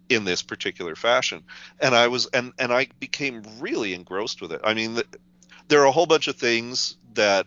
[0.08, 1.44] in this particular fashion.
[1.78, 4.62] And I was, and and I became really engrossed with it.
[4.64, 5.06] I mean, the,
[5.68, 7.46] there are a whole bunch of things that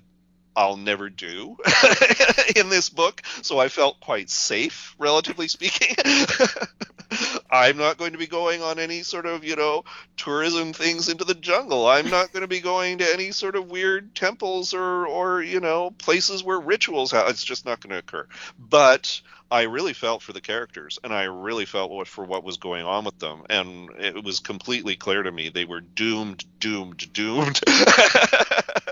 [0.55, 1.57] I'll never do
[2.55, 5.95] in this book, so I felt quite safe, relatively speaking.
[7.51, 9.83] I'm not going to be going on any sort of, you know,
[10.17, 11.87] tourism things into the jungle.
[11.87, 15.59] I'm not going to be going to any sort of weird temples or, or you
[15.59, 17.11] know, places where rituals.
[17.11, 18.27] Ha- it's just not going to occur.
[18.57, 22.57] But I really felt for the characters, and I really felt what, for what was
[22.57, 27.13] going on with them, and it was completely clear to me they were doomed, doomed,
[27.13, 27.61] doomed.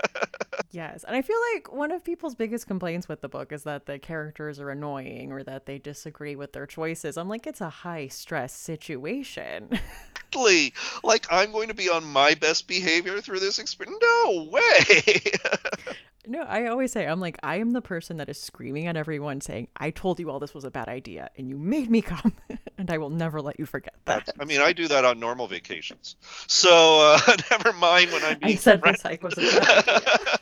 [0.82, 1.04] Yes.
[1.04, 4.00] And I feel like one of people's biggest complaints with the book is that the
[4.00, 7.16] characters are annoying or that they disagree with their choices.
[7.16, 9.68] I'm like, it's a high stress situation.
[10.32, 10.72] Exactly.
[11.02, 13.98] Like I'm going to be on my best behavior through this experience.
[14.00, 15.20] No way.
[16.26, 19.40] no, I always say, I'm like, I am the person that is screaming at everyone
[19.40, 22.34] saying, I told you all this was a bad idea and you made me come.
[22.78, 24.28] and I will never let you forget that.
[24.40, 26.16] I mean, I do that on normal vacations.
[26.46, 30.36] So uh, never mind when I'm I being said this hike was a bad idea.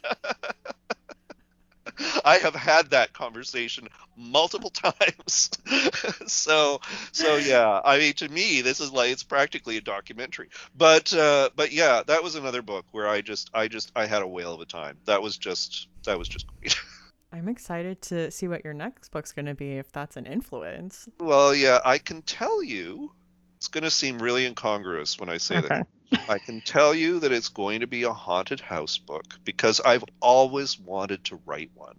[2.24, 5.50] I have had that conversation multiple times.
[6.26, 6.80] so
[7.12, 10.48] so yeah, I mean to me this is like it's practically a documentary.
[10.76, 14.22] But uh but yeah, that was another book where I just I just I had
[14.22, 14.98] a whale of a time.
[15.06, 16.78] That was just that was just great.
[17.32, 21.08] I'm excited to see what your next book's going to be if that's an influence.
[21.20, 23.12] well, yeah, I can tell you
[23.56, 25.86] it's going to seem really incongruous when I say that.
[26.28, 30.04] I can tell you that it's going to be a haunted house book because I've
[30.20, 31.96] always wanted to write one.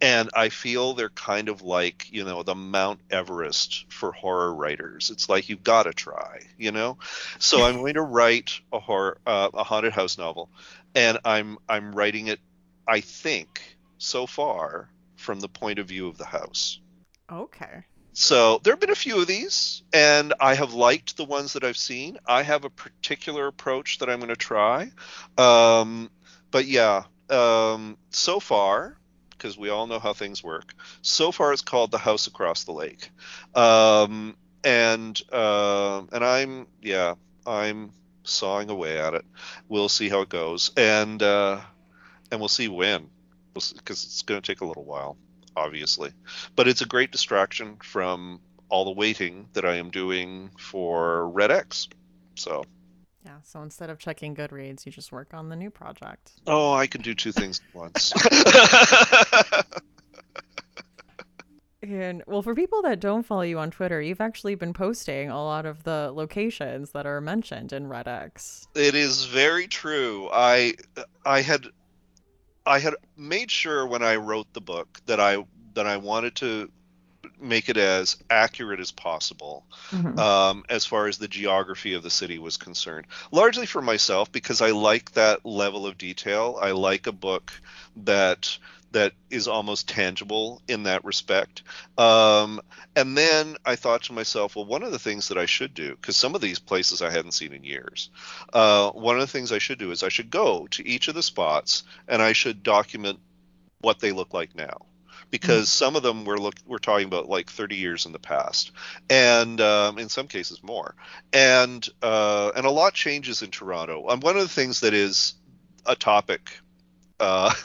[0.00, 5.10] And I feel they're kind of like, you know, the Mount Everest for horror writers.
[5.10, 6.98] It's like you've got to try, you know.
[7.38, 10.48] So I'm going to write a horror, uh, a haunted house novel,
[10.94, 12.40] and I'm I'm writing it,
[12.88, 13.62] I think,
[13.98, 16.80] so far from the point of view of the house.
[17.30, 17.84] Okay.
[18.14, 21.64] So there have been a few of these, and I have liked the ones that
[21.64, 22.18] I've seen.
[22.26, 24.90] I have a particular approach that I'm going to try.
[25.38, 26.10] Um,
[26.50, 28.98] but yeah, um, so far,
[29.30, 32.72] because we all know how things work, so far it's called The House Across the
[32.72, 33.10] Lake.
[33.54, 37.14] Um, and uh, and I'm yeah,
[37.46, 37.92] I'm
[38.24, 39.24] sawing away at it.
[39.68, 41.60] We'll see how it goes, and uh,
[42.30, 43.08] and we'll see when,
[43.54, 45.16] because it's going to take a little while
[45.56, 46.12] obviously.
[46.56, 51.50] But it's a great distraction from all the waiting that I am doing for Red
[51.50, 51.88] X.
[52.36, 52.64] So,
[53.24, 53.38] Yeah.
[53.44, 56.32] So instead of checking Goodreads, you just work on the new project.
[56.46, 58.12] oh, I can do two things at once.
[61.82, 65.42] And well, for people that don't follow you on Twitter, you've actually been posting a
[65.42, 68.68] lot of the locations that are mentioned in Red X.
[68.76, 70.28] it is very true.
[70.32, 70.74] I
[71.26, 71.66] I had
[72.64, 75.44] I had made sure when I wrote the book that I
[75.74, 76.70] that I wanted to
[77.40, 80.18] make it as accurate as possible mm-hmm.
[80.18, 83.06] um, as far as the geography of the city was concerned.
[83.32, 86.58] Largely for myself because I like that level of detail.
[86.60, 87.52] I like a book
[88.04, 88.56] that
[88.92, 91.62] that is almost tangible in that respect.
[91.98, 92.60] Um,
[92.94, 95.90] and then I thought to myself, well, one of the things that I should do,
[95.90, 98.10] because some of these places I hadn't seen in years,
[98.52, 101.14] uh, one of the things I should do is I should go to each of
[101.14, 103.18] the spots and I should document
[103.80, 104.86] what they look like now
[105.30, 105.84] because mm-hmm.
[105.84, 108.70] some of them we're look we're talking about like 30 years in the past,
[109.10, 110.94] and um, in some cases more,
[111.32, 114.08] and uh, and a lot changes in Toronto.
[114.08, 115.34] Um, one of the things that is
[115.84, 116.56] a topic.
[117.18, 117.52] Uh,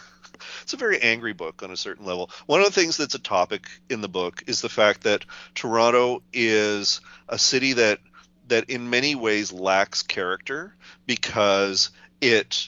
[0.67, 2.29] it's a very angry book on a certain level.
[2.45, 5.23] One of the things that's a topic in the book is the fact that
[5.55, 6.99] Toronto is
[7.29, 7.99] a city that
[8.49, 12.67] that in many ways lacks character because it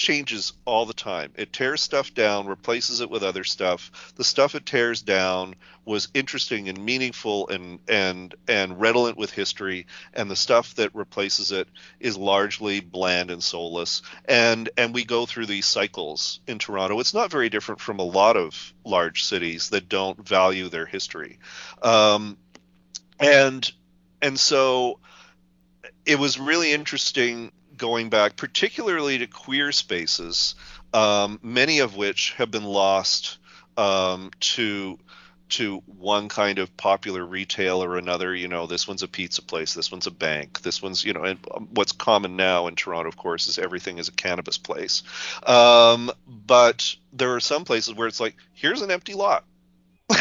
[0.00, 1.30] changes all the time.
[1.36, 4.12] It tears stuff down, replaces it with other stuff.
[4.16, 9.86] The stuff it tears down was interesting and meaningful and and and redolent with history,
[10.14, 11.68] and the stuff that replaces it
[12.00, 14.00] is largely bland and soulless.
[14.24, 16.98] And and we go through these cycles in Toronto.
[16.98, 21.38] It's not very different from a lot of large cities that don't value their history.
[21.82, 22.38] Um,
[23.18, 23.70] and
[24.22, 24.98] and so
[26.06, 30.54] it was really interesting going back, particularly to queer spaces,
[30.92, 33.38] um, many of which have been lost
[33.76, 34.98] um, to
[35.48, 38.32] to one kind of popular retail or another.
[38.32, 41.24] You know, this one's a pizza place, this one's a bank, this one's you know,
[41.24, 41.38] and
[41.70, 45.02] what's common now in Toronto, of course, is everything is a cannabis place.
[45.44, 49.44] Um, but there are some places where it's like, here's an empty lot.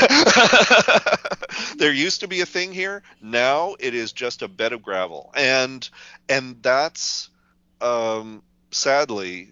[1.77, 3.03] there used to be a thing here.
[3.21, 5.87] Now it is just a bed of gravel, and
[6.29, 7.29] and that's
[7.81, 9.51] um, sadly,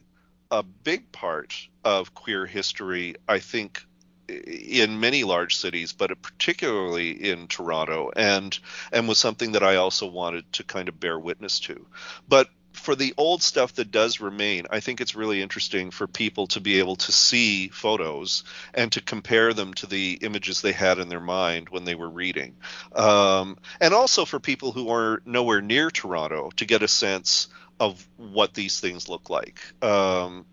[0.51, 3.84] a big part of queer history, I think,
[4.28, 8.57] in many large cities, but particularly in Toronto, and
[8.91, 11.86] and was something that I also wanted to kind of bear witness to.
[12.28, 16.47] But for the old stuff that does remain, I think it's really interesting for people
[16.47, 20.99] to be able to see photos and to compare them to the images they had
[20.99, 22.55] in their mind when they were reading.
[22.93, 27.47] Um, and also for people who are nowhere near Toronto to get a sense
[27.80, 29.59] of what these things look like.
[29.84, 30.45] Um,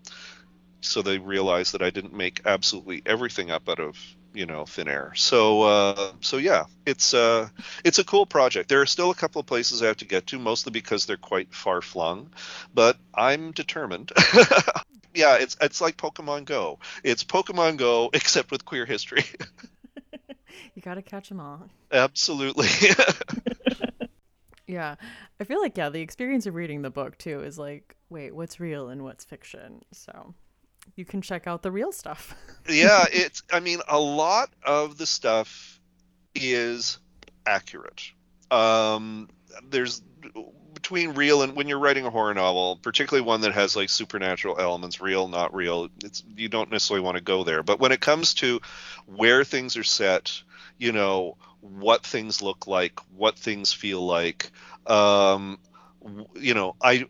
[0.81, 3.97] so they realized that I didn't make absolutely everything up out of
[4.35, 5.13] you know thin air.
[5.15, 7.47] So uh, so yeah, it's uh,
[7.83, 8.69] it's a cool project.
[8.69, 11.17] There are still a couple of places I have to get to, mostly because they're
[11.17, 12.31] quite far flung,
[12.73, 14.11] but I'm determined.
[15.15, 16.79] yeah, it's it's like Pokemon Go.
[17.03, 19.23] It's Pokemon Go except with queer history.
[20.75, 21.67] you got to catch them all.
[21.91, 22.67] Absolutely.
[24.67, 24.95] Yeah.
[25.39, 28.59] I feel like, yeah, the experience of reading the book too is like, wait, what's
[28.59, 29.81] real and what's fiction?
[29.91, 30.33] So
[30.95, 32.35] you can check out the real stuff.
[32.69, 33.05] yeah.
[33.11, 35.79] It's, I mean, a lot of the stuff
[36.33, 36.99] is
[37.45, 38.03] accurate.
[38.51, 39.29] Um,
[39.69, 40.01] there's
[40.73, 44.59] between real and when you're writing a horror novel, particularly one that has like supernatural
[44.59, 47.63] elements, real, not real, it's you don't necessarily want to go there.
[47.63, 48.59] But when it comes to
[49.07, 50.43] where things are set,
[50.77, 54.51] you know, what things look like, what things feel like.
[54.85, 55.59] Um,
[56.35, 57.05] you know, I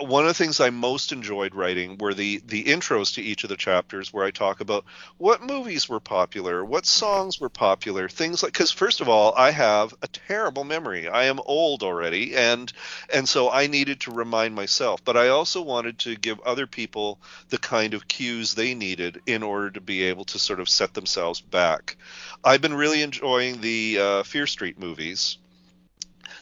[0.00, 3.50] one of the things I most enjoyed writing were the the intros to each of
[3.50, 4.84] the chapters where I talk about
[5.16, 9.50] what movies were popular, what songs were popular, things like cuz first of all, I
[9.50, 11.08] have a terrible memory.
[11.08, 12.72] I am old already and
[13.12, 17.18] and so I needed to remind myself, but I also wanted to give other people
[17.48, 20.94] the kind of cues they needed in order to be able to sort of set
[20.94, 21.96] themselves back.
[22.44, 25.38] I've been really enjoying the uh, Fear Street movies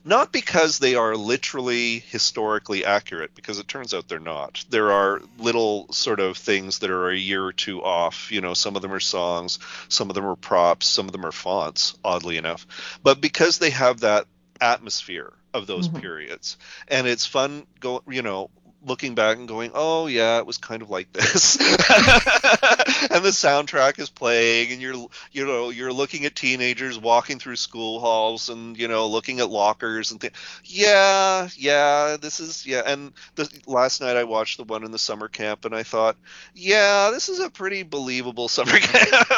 [0.06, 4.64] not because they are literally historically accurate, because it turns out they're not.
[4.70, 8.30] There are little sort of things that are a year or two off.
[8.30, 11.26] You know, some of them are songs, some of them are props, some of them
[11.26, 12.66] are fonts, oddly enough.
[13.02, 14.26] But because they have that
[14.60, 15.98] atmosphere of those mm-hmm.
[15.98, 18.50] periods, and it's fun go you know
[18.86, 23.98] looking back and going, "Oh yeah, it was kind of like this." and the soundtrack
[23.98, 28.78] is playing, and you're you know you're looking at teenagers walking through school halls, and
[28.78, 30.34] you know looking at lockers and things.
[30.64, 32.82] Yeah, yeah, this is yeah.
[32.86, 36.16] And the, last night I watched the one in the summer camp, and I thought,
[36.54, 39.28] yeah, this is a pretty believable summer camp.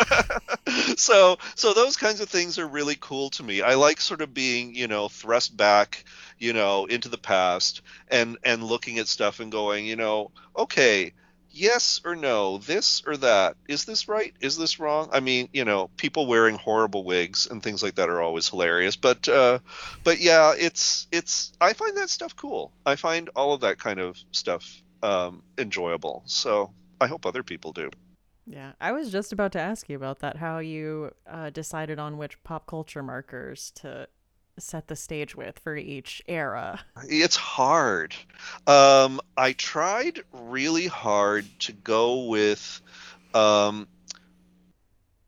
[0.96, 3.62] so so those kinds of things are really cool to me.
[3.62, 6.04] I like sort of being you know thrust back
[6.38, 11.12] you know, into the past and and looking at stuff and going, you know, okay,
[11.50, 13.56] yes or no, this or that.
[13.68, 14.34] Is this right?
[14.40, 15.08] Is this wrong?
[15.12, 18.96] I mean, you know, people wearing horrible wigs and things like that are always hilarious.
[18.96, 19.58] But uh,
[20.04, 22.72] but yeah, it's it's I find that stuff cool.
[22.86, 26.22] I find all of that kind of stuff um, enjoyable.
[26.26, 27.90] So I hope other people do.
[28.46, 30.36] Yeah, I was just about to ask you about that.
[30.36, 34.08] How you uh, decided on which pop culture markers to
[34.60, 36.80] set the stage with for each era.
[37.08, 38.14] It's hard.
[38.66, 42.80] Um, I tried really hard to go with
[43.34, 43.88] um,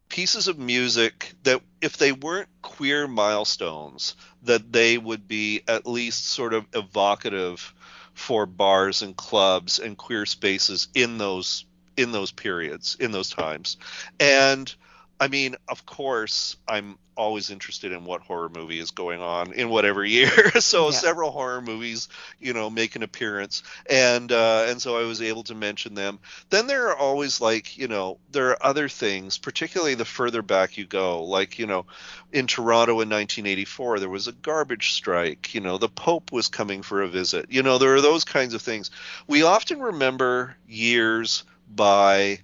[0.08, 6.26] pieces of music that, if they weren't queer milestones, that they would be at least
[6.26, 7.74] sort of evocative
[8.14, 11.64] for bars and clubs and queer spaces in those
[11.96, 13.76] in those periods in those times
[14.18, 14.74] and
[15.20, 19.68] I mean, of course, I'm always interested in what horror movie is going on in
[19.68, 20.50] whatever year.
[20.60, 20.92] so yeah.
[20.92, 22.08] several horror movies,
[22.40, 26.18] you know, make an appearance, and uh, and so I was able to mention them.
[26.48, 30.78] Then there are always like, you know, there are other things, particularly the further back
[30.78, 31.84] you go, like you know,
[32.32, 35.54] in Toronto in 1984 there was a garbage strike.
[35.54, 37.46] You know, the Pope was coming for a visit.
[37.50, 38.90] You know, there are those kinds of things.
[39.26, 42.38] We often remember years by,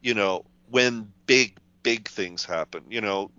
[0.00, 2.82] you know, when big big things happen.
[2.88, 3.30] You know,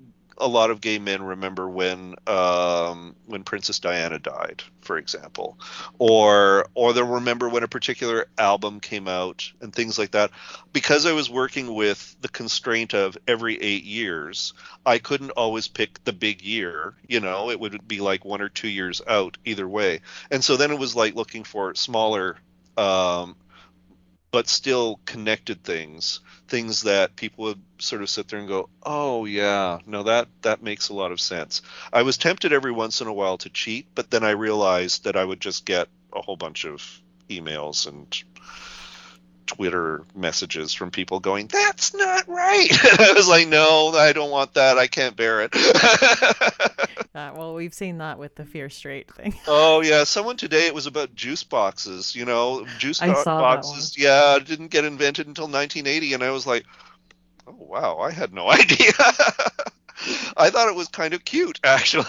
[0.41, 5.57] a lot of gay men remember when um, when Princess Diana died, for example,
[5.99, 10.31] or or they'll remember when a particular album came out and things like that.
[10.73, 14.53] Because I was working with the constraint of every eight years,
[14.85, 16.95] I couldn't always pick the big year.
[17.07, 20.57] You know, it would be like one or two years out either way, and so
[20.57, 22.37] then it was like looking for smaller.
[22.77, 23.35] Um,
[24.31, 29.25] but still connected things things that people would sort of sit there and go oh
[29.25, 31.61] yeah no that that makes a lot of sense.
[31.93, 35.15] I was tempted every once in a while to cheat but then i realized that
[35.15, 38.23] i would just get a whole bunch of emails and
[39.55, 44.53] Twitter messages from people going, "That's not right." I was like, "No, I don't want
[44.53, 44.77] that.
[44.77, 45.53] I can't bear it."
[47.15, 49.35] uh, well, we've seen that with the Fear Street thing.
[49.47, 52.15] oh yeah, someone today it was about juice boxes.
[52.15, 53.97] You know, juice boxes.
[53.97, 56.65] Yeah, didn't get invented until 1980, and I was like,
[57.45, 58.93] "Oh wow, I had no idea."
[60.37, 62.05] I thought it was kind of cute, actually.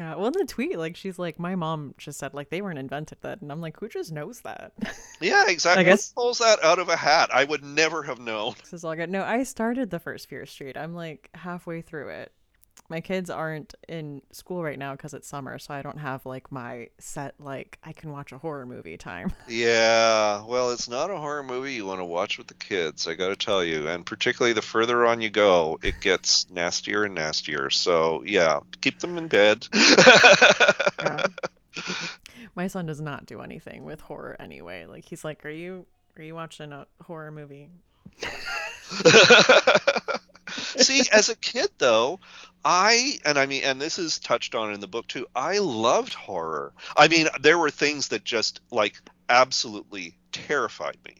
[0.00, 2.78] Yeah, well, in the tweet, like she's like, my mom just said like they weren't
[2.78, 4.72] invented that, and I'm like, who just knows that?
[5.20, 5.82] Yeah, exactly.
[5.82, 7.28] I guess Who pulls that out of a hat.
[7.30, 8.54] I would never have known.
[8.62, 9.10] This is all good.
[9.10, 10.78] No, I started the first Fear Street.
[10.78, 12.32] I'm like halfway through it,
[12.90, 16.50] my kids aren't in school right now because it's summer, so I don't have like
[16.50, 19.32] my set like I can watch a horror movie time.
[19.48, 23.06] Yeah, well, it's not a horror movie you want to watch with the kids.
[23.06, 27.04] I got to tell you, and particularly the further on you go, it gets nastier
[27.04, 27.68] and nastier.
[27.70, 29.68] So yeah, keep them in bed.
[29.72, 31.26] yeah.
[32.56, 34.86] My son does not do anything with horror anyway.
[34.86, 35.86] Like he's like, "Are you
[36.16, 37.70] are you watching a horror movie?"
[40.76, 42.18] See, as a kid though,
[42.64, 45.26] I and I mean, and this is touched on in the book too.
[45.34, 46.72] I loved horror.
[46.96, 51.14] I mean, there were things that just like absolutely terrified me.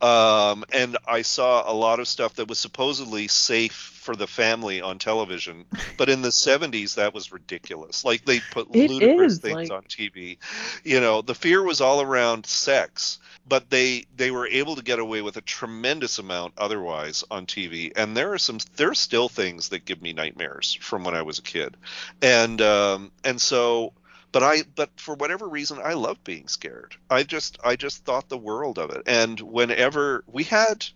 [0.00, 4.80] Um, and I saw a lot of stuff that was supposedly safe for the family
[4.80, 5.66] on television,
[5.98, 8.02] but in the 70s that was ridiculous.
[8.02, 9.70] Like they put it ludicrous is, things like...
[9.70, 10.38] on TV.
[10.84, 14.98] You know, the fear was all around sex, but they they were able to get
[14.98, 17.92] away with a tremendous amount otherwise on TV.
[17.94, 21.22] And there are some there are still things that give me nightmares from when I
[21.22, 21.76] was a kid,
[22.22, 23.92] and um, and so
[24.32, 26.96] but I but for whatever reason I loved being scared.
[27.08, 29.02] I just I just thought the world of it.
[29.06, 30.86] And whenever we had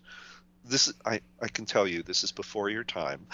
[0.63, 3.27] this I I can tell you this is before your time.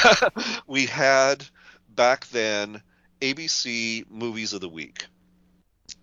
[0.66, 1.44] we had
[1.88, 2.82] back then
[3.20, 5.06] ABC movies of the week.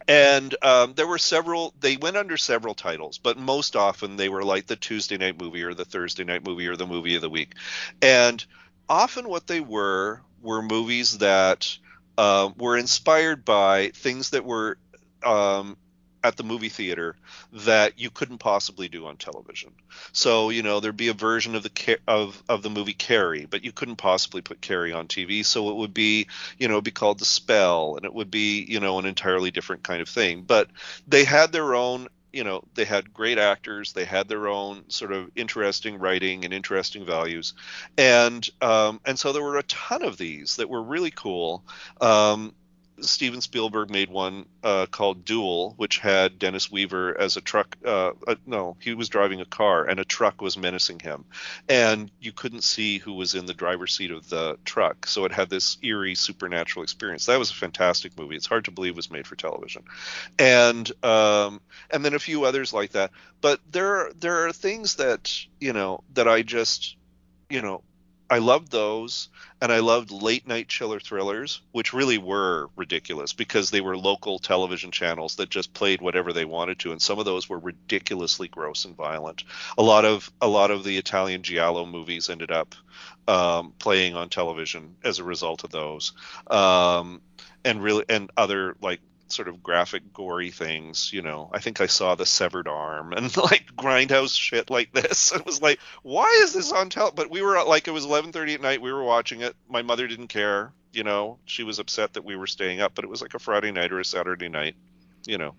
[0.07, 4.43] And um, there were several, they went under several titles, but most often they were
[4.43, 7.29] like the Tuesday night movie or the Thursday night movie or the movie of the
[7.29, 7.53] week.
[8.01, 8.43] And
[8.89, 11.77] often what they were were movies that
[12.21, 14.77] uh, were inspired by things that were
[15.23, 15.75] um,
[16.23, 17.15] at the movie theater
[17.51, 19.71] that you couldn't possibly do on television.
[20.11, 23.63] So you know there'd be a version of the of of the movie Carrie, but
[23.63, 25.43] you couldn't possibly put Carrie on TV.
[25.43, 26.27] So it would be
[26.59, 29.81] you know be called The Spell, and it would be you know an entirely different
[29.81, 30.43] kind of thing.
[30.43, 30.69] But
[31.07, 35.11] they had their own you know they had great actors they had their own sort
[35.11, 37.53] of interesting writing and interesting values.
[37.97, 41.63] And um, and so there were a ton of these that were really cool.
[41.99, 42.53] Um,
[43.01, 47.77] Steven Spielberg made one uh, called Duel, which had Dennis Weaver as a truck.
[47.83, 51.25] Uh, uh, no, he was driving a car, and a truck was menacing him,
[51.67, 55.07] and you couldn't see who was in the driver's seat of the truck.
[55.07, 57.25] So it had this eerie supernatural experience.
[57.25, 58.35] That was a fantastic movie.
[58.35, 59.83] It's hard to believe it was made for television,
[60.37, 63.11] and um, and then a few others like that.
[63.41, 66.95] But there there are things that you know that I just
[67.49, 67.83] you know
[68.31, 69.27] I loved those,
[69.61, 74.39] and I loved late night chiller thrillers, which really were ridiculous because they were local
[74.39, 78.47] television channels that just played whatever they wanted to, and some of those were ridiculously
[78.47, 79.43] gross and violent.
[79.77, 82.73] A lot of a lot of the Italian giallo movies ended up
[83.27, 86.13] um, playing on television as a result of those,
[86.47, 87.21] um,
[87.65, 89.01] and really and other like
[89.31, 91.11] sort of graphic, gory things.
[91.13, 95.31] You know, I think I saw the severed arm and like grindhouse shit like this.
[95.41, 97.11] It was like, why is this on tel?
[97.11, 98.81] But we were like, it was 11:30 at night.
[98.81, 99.55] We were watching it.
[99.67, 100.73] My mother didn't care.
[100.93, 103.39] You know, she was upset that we were staying up, but it was like a
[103.39, 104.75] Friday night or a Saturday night.
[105.25, 105.55] You know,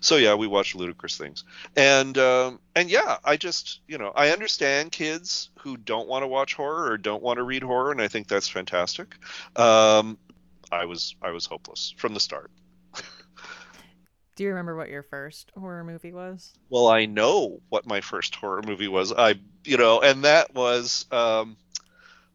[0.00, 1.44] so yeah, we watched ludicrous things,
[1.76, 6.26] and um, and yeah, I just you know I understand kids who don't want to
[6.26, 9.14] watch horror or don't want to read horror, and I think that's fantastic.
[9.54, 10.18] Um,
[10.72, 12.50] I was I was hopeless from the start.
[14.36, 16.54] Do you remember what your first horror movie was?
[16.68, 19.12] Well, I know what my first horror movie was.
[19.12, 21.56] I, you know, and that was, um,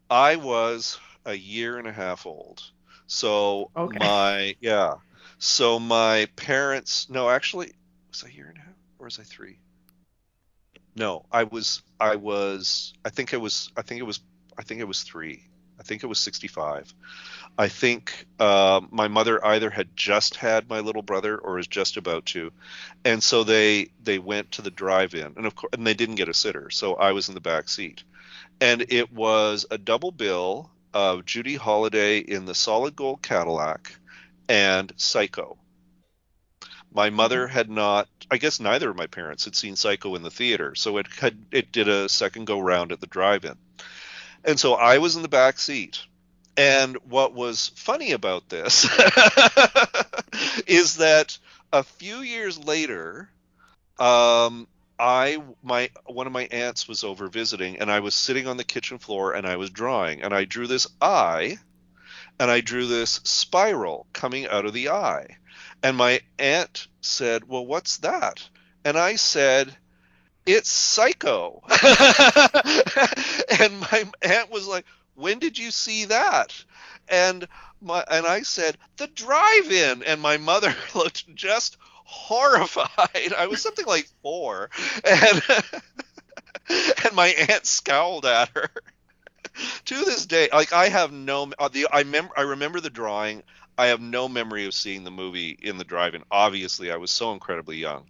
[0.08, 2.62] I was a year and a half old.
[3.06, 3.98] So okay.
[3.98, 4.94] my, yeah.
[5.38, 7.72] So my parents, no, actually,
[8.10, 9.58] was I a year and a half or was I three?
[10.96, 14.20] No, I was, I was, I think it was, I think it was,
[14.56, 15.44] I think it was three.
[15.78, 16.92] I think it was 65.
[17.58, 21.96] I think uh, my mother either had just had my little brother or was just
[21.96, 22.52] about to,
[23.04, 26.28] and so they they went to the drive-in, and of course, and they didn't get
[26.28, 28.02] a sitter, so I was in the back seat,
[28.60, 33.94] and it was a double bill of Judy Holliday in the solid gold Cadillac
[34.48, 35.58] and Psycho.
[36.92, 38.08] My mother had not.
[38.30, 41.36] I guess neither of my parents had seen Psycho in the theater, so it had
[41.50, 43.56] it did a second go round at the drive-in,
[44.44, 46.06] and so I was in the back seat
[46.56, 48.84] and what was funny about this
[50.66, 51.38] is that
[51.72, 53.30] a few years later,
[53.98, 54.66] um,
[54.98, 58.64] I my one of my aunts was over visiting, and I was sitting on the
[58.64, 61.58] kitchen floor and I was drawing, and I drew this eye,
[62.38, 65.38] and I drew this spiral coming out of the eye,
[65.82, 68.46] and my aunt said, "Well, what's that?"
[68.84, 69.74] And I said,
[70.44, 71.62] "It's Psycho,"
[73.58, 74.84] and my aunt was like
[75.20, 76.64] when did you see that?
[77.08, 77.46] And
[77.80, 80.02] my and I said, the drive-in.
[80.02, 83.32] And my mother looked just horrified.
[83.36, 84.70] I was something like four,
[85.04, 85.42] and
[87.04, 88.68] and my aunt scowled at her.
[89.86, 93.42] to this day, like I have no uh, the I mem I remember the drawing.
[93.78, 96.22] I have no memory of seeing the movie in the drive-in.
[96.30, 98.06] Obviously, I was so incredibly young,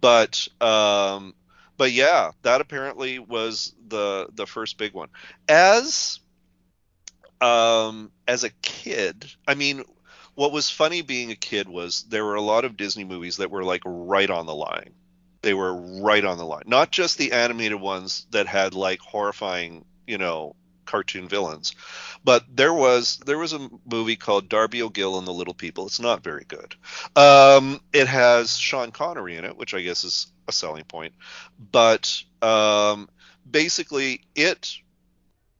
[0.00, 1.34] but um,
[1.76, 5.08] but yeah, that apparently was the the first big one.
[5.48, 6.20] As
[7.40, 9.84] um, as a kid, I mean,
[10.34, 13.50] what was funny being a kid was there were a lot of Disney movies that
[13.50, 14.94] were like right on the line.
[15.42, 16.64] They were right on the line.
[16.66, 21.74] Not just the animated ones that had like horrifying, you know, cartoon villains,
[22.24, 25.86] but there was there was a movie called Darby O'Gill and the Little People.
[25.86, 26.74] It's not very good.
[27.16, 31.14] Um, it has Sean Connery in it, which I guess is a selling point,
[31.70, 33.08] but um,
[33.48, 34.78] basically it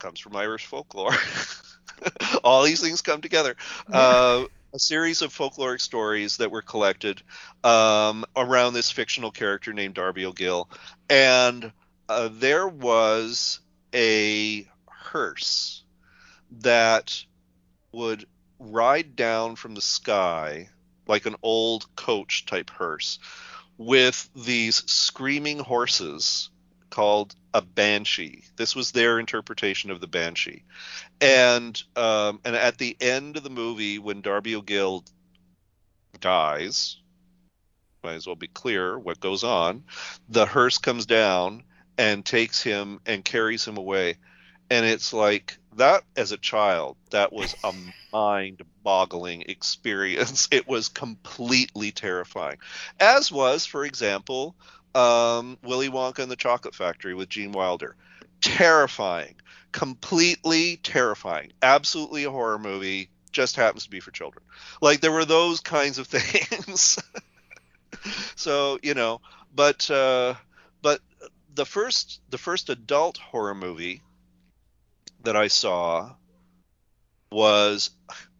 [0.01, 1.15] comes from Irish folklore.
[2.45, 3.57] all these things come together.
[3.93, 7.23] Uh, a series of folkloric stories that were collected
[7.63, 10.69] um, around this fictional character named Darby O'Gill,
[11.09, 11.73] and
[12.09, 13.61] uh, there was
[13.95, 15.85] a hearse
[16.61, 17.25] that
[17.93, 18.27] would
[18.59, 20.69] ride down from the sky
[21.07, 23.19] like an old coach type hearse
[23.79, 26.51] with these screaming horses
[26.91, 28.45] called a banshee.
[28.57, 30.65] This was their interpretation of the banshee,
[31.21, 35.05] and um, and at the end of the movie, when Darby O'Gill
[36.21, 36.99] dies,
[38.03, 39.85] might as well be clear what goes on.
[40.29, 41.63] The hearse comes down
[41.97, 44.17] and takes him and carries him away,
[44.71, 47.73] and it's like that as a child that was a
[48.13, 52.59] mind-boggling experience it was completely terrifying
[52.99, 54.57] as was for example
[54.95, 57.97] um, Willy Wonka and the Chocolate Factory with Gene Wilder.
[58.41, 59.37] Terrifying,
[59.73, 61.53] completely terrifying.
[61.63, 63.11] Absolutely a horror movie.
[63.33, 64.45] Just happens to be for children.
[64.81, 66.99] Like there were those kinds of things.
[68.35, 69.21] so you know,
[69.55, 70.35] but uh,
[70.83, 71.01] but
[71.55, 74.03] the first the first adult horror movie
[75.23, 76.15] that I saw
[77.31, 77.91] was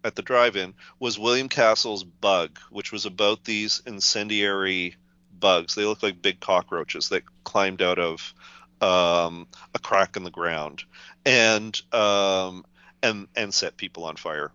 [0.03, 4.97] at the drive-in was William Castle's Bug, which was about these incendiary
[5.41, 5.75] bugs.
[5.75, 8.35] They look like big cockroaches that climbed out of
[8.81, 10.85] um, a crack in the ground
[11.25, 12.65] and um,
[13.03, 14.53] and and set people on fire.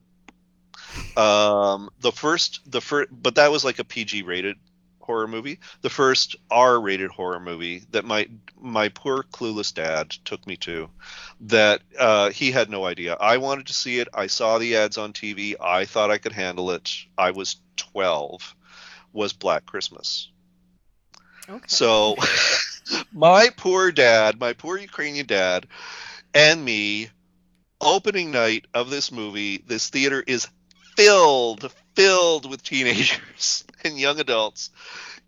[1.17, 4.57] Um, the first, the first, but that was like a PG rated
[5.05, 8.27] horror movie, the first R-rated horror movie that my
[8.59, 10.89] my poor clueless dad took me to.
[11.41, 13.15] That uh, he had no idea.
[13.15, 14.07] I wanted to see it.
[14.13, 15.55] I saw the ads on TV.
[15.59, 16.91] I thought I could handle it.
[17.17, 18.55] I was 12.
[19.13, 20.29] Was Black Christmas.
[21.47, 21.65] Okay.
[21.67, 22.15] So
[23.13, 25.67] my poor dad, my poor Ukrainian dad,
[26.33, 27.09] and me,
[27.81, 30.47] opening night of this movie, this theater is
[30.95, 34.71] filled, filled with teenagers and young adults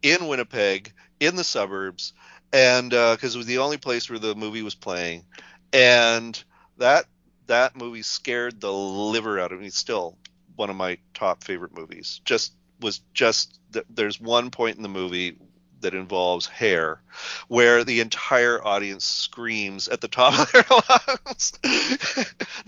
[0.01, 2.13] in Winnipeg, in the suburbs,
[2.53, 5.25] and because uh, it was the only place where the movie was playing,
[5.73, 6.41] and
[6.77, 7.05] that
[7.47, 9.69] that movie scared the liver out of me.
[9.69, 10.17] Still
[10.55, 12.21] one of my top favorite movies.
[12.25, 13.59] Just was just
[13.89, 15.37] there's one point in the movie
[15.81, 17.01] that involves hair,
[17.47, 21.53] where the entire audience screams at the top of their lungs.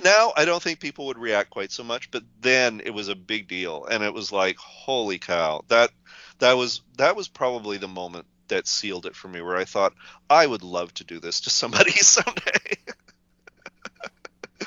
[0.04, 3.16] now, I don't think people would react quite so much, but then it was a
[3.16, 5.64] big deal, and it was like, holy cow!
[5.68, 5.92] That
[6.40, 9.94] that was that was probably the moment that sealed it for me, where I thought
[10.30, 12.78] I would love to do this to somebody someday.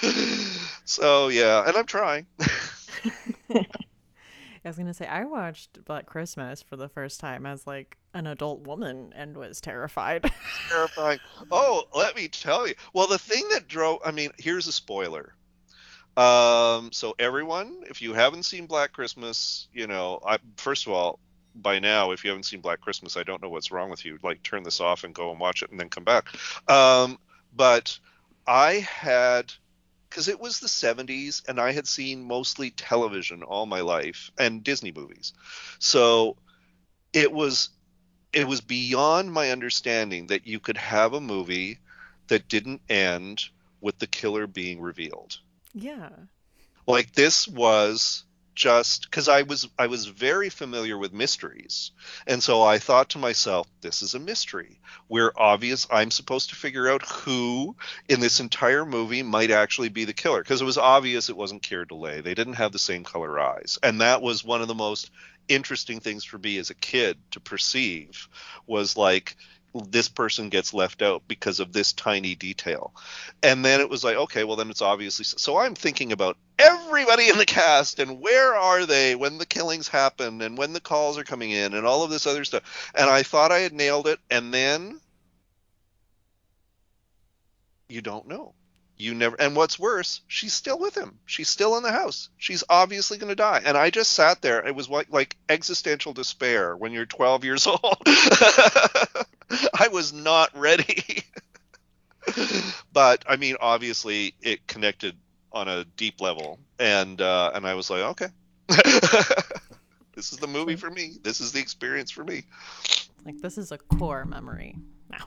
[0.85, 2.27] so yeah, and I'm trying.
[4.65, 8.27] I was gonna say I watched Black Christmas for the first time as like an
[8.27, 10.31] adult woman and was terrified.
[10.69, 11.19] Terrifying.
[11.51, 12.75] Oh, let me tell you.
[12.93, 15.35] Well, the thing that drove I mean, here's a spoiler.
[16.17, 21.19] Um, so everyone, if you haven't seen Black Christmas, you know, I first of all,
[21.55, 24.19] by now, if you haven't seen Black Christmas, I don't know what's wrong with you.
[24.23, 26.29] Like, turn this off and go and watch it, and then come back.
[26.71, 27.19] Um,
[27.55, 27.99] but
[28.47, 29.53] I had
[30.13, 34.63] because it was the 70s and I had seen mostly television all my life and
[34.63, 35.33] Disney movies.
[35.79, 36.37] So
[37.15, 37.71] it was
[38.33, 41.79] it was beyond my understanding that you could have a movie
[42.29, 43.45] that didn't end
[43.81, 45.39] with the killer being revealed.
[45.73, 46.11] Yeah.
[46.87, 48.25] Like this was
[48.55, 51.93] just because I was I was very familiar with mysteries,
[52.27, 54.81] and so I thought to myself, this is a mystery.
[55.09, 55.87] We're obvious.
[55.91, 57.77] I'm supposed to figure out who
[58.09, 61.63] in this entire movie might actually be the killer because it was obvious it wasn't
[61.63, 62.23] Keir Dullea.
[62.23, 65.11] They didn't have the same color eyes, and that was one of the most
[65.49, 68.29] interesting things for me as a kid to perceive
[68.67, 69.37] was like
[69.75, 72.93] this person gets left out because of this tiny detail.
[73.43, 77.29] And then it was like, okay, well then it's obviously so I'm thinking about everybody
[77.29, 81.19] in the cast and where are they when the killings happen and when the calls
[81.19, 82.93] are coming in and all of this other stuff.
[82.95, 85.01] And I thought I had nailed it and then
[87.89, 88.55] you don't know.
[88.97, 91.19] You never and what's worse, she's still with him.
[91.27, 92.29] She's still in the house.
[92.37, 93.63] She's obviously going to die.
[93.65, 94.67] And I just sat there.
[94.67, 97.99] It was like like existential despair when you're 12 years old.
[99.75, 101.25] I was not ready.
[102.93, 105.17] but I mean, obviously, it connected
[105.53, 108.29] on a deep level, and uh, and I was like, okay,
[110.15, 111.15] this is the movie for me.
[111.23, 112.45] This is the experience for me.
[113.25, 114.77] Like this is a core memory
[115.11, 115.27] now.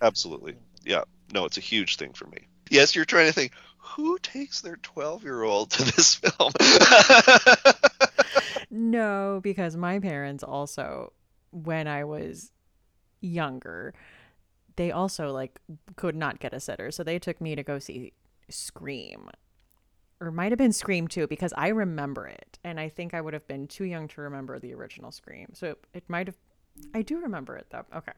[0.00, 1.04] Absolutely, yeah.
[1.32, 2.48] No, it's a huge thing for me.
[2.70, 6.52] Yes, you're trying to think who takes their 12 year old to this film.
[8.70, 11.12] no, because my parents also,
[11.50, 12.52] when I was
[13.20, 13.94] younger,
[14.76, 15.60] they also like
[15.96, 18.12] could not get a sitter, so they took me to go see
[18.48, 19.28] Scream.
[20.20, 23.34] Or might have been Scream too, because I remember it, and I think I would
[23.34, 25.48] have been too young to remember the original Scream.
[25.52, 26.36] So it might have.
[26.94, 27.84] I do remember it though.
[27.94, 28.12] Okay,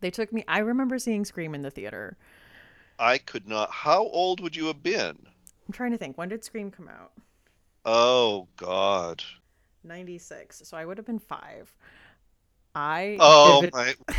[0.00, 0.44] they took me.
[0.48, 2.18] I remember seeing Scream in the theater.
[3.02, 3.72] I could not.
[3.72, 5.18] How old would you have been?
[5.66, 6.16] I'm trying to think.
[6.16, 7.10] When did Scream come out?
[7.84, 9.24] Oh God.
[9.82, 10.62] 96.
[10.64, 11.76] So I would have been 5.
[12.76, 13.94] I Oh my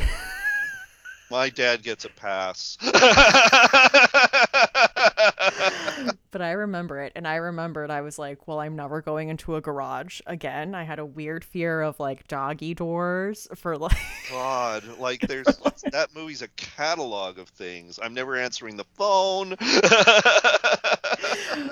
[1.32, 2.78] My dad gets a pass.
[6.32, 9.56] but I remember it and I remembered I was like, well, I'm never going into
[9.56, 10.76] a garage again.
[10.76, 13.98] I had a weird fear of like doggy doors for like
[14.30, 15.46] God, like there's
[15.92, 18.00] that movie's a catalog of things.
[18.02, 19.56] I'm never answering the phone.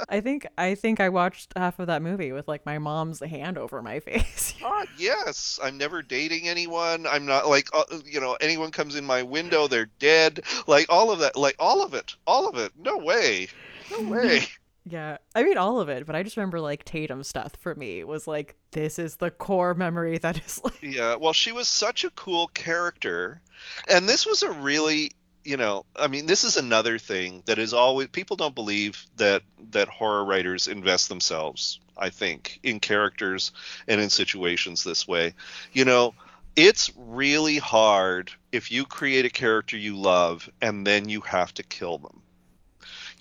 [0.09, 3.57] I think I think I watched half of that movie with like my mom's hand
[3.57, 4.53] over my face.
[4.97, 5.59] Yes.
[5.61, 7.07] I'm never dating anyone.
[7.07, 10.41] I'm not like uh, you know anyone comes in my window, they're dead.
[10.67, 12.71] Like all of that, like all of it, all of it.
[12.77, 13.47] No way.
[13.91, 14.41] No way.
[14.83, 18.03] Yeah, I mean all of it, but I just remember like Tatum stuff for me
[18.03, 22.03] was like this is the core memory that is like Yeah, well she was such
[22.03, 23.41] a cool character.
[23.87, 25.11] And this was a really,
[25.43, 29.43] you know, I mean this is another thing that is always people don't believe that
[29.69, 33.51] that horror writers invest themselves, I think, in characters
[33.87, 35.35] and in situations this way.
[35.73, 36.15] You know,
[36.55, 41.63] it's really hard if you create a character you love and then you have to
[41.63, 42.21] kill them.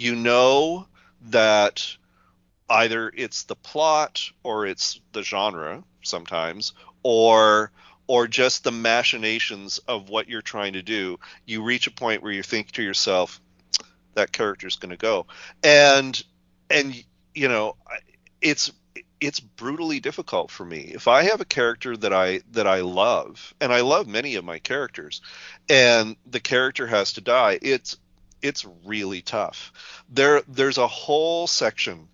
[0.01, 0.87] You know
[1.27, 1.87] that
[2.71, 6.73] either it's the plot or it's the genre sometimes
[7.03, 7.71] or
[8.07, 12.33] or just the machinations of what you're trying to do, you reach a point where
[12.33, 13.43] you think to yourself,
[14.15, 15.27] that character's going to go.
[15.63, 16.25] And
[16.71, 17.77] and you know,
[18.41, 18.73] it's
[19.21, 20.93] it's brutally difficult for me.
[20.95, 24.47] If I have a character that I that I love, and I love many of
[24.47, 25.21] my characters,
[25.69, 27.99] and the character has to die, it's
[28.43, 29.73] it's really tough.
[30.09, 32.09] There there's a whole section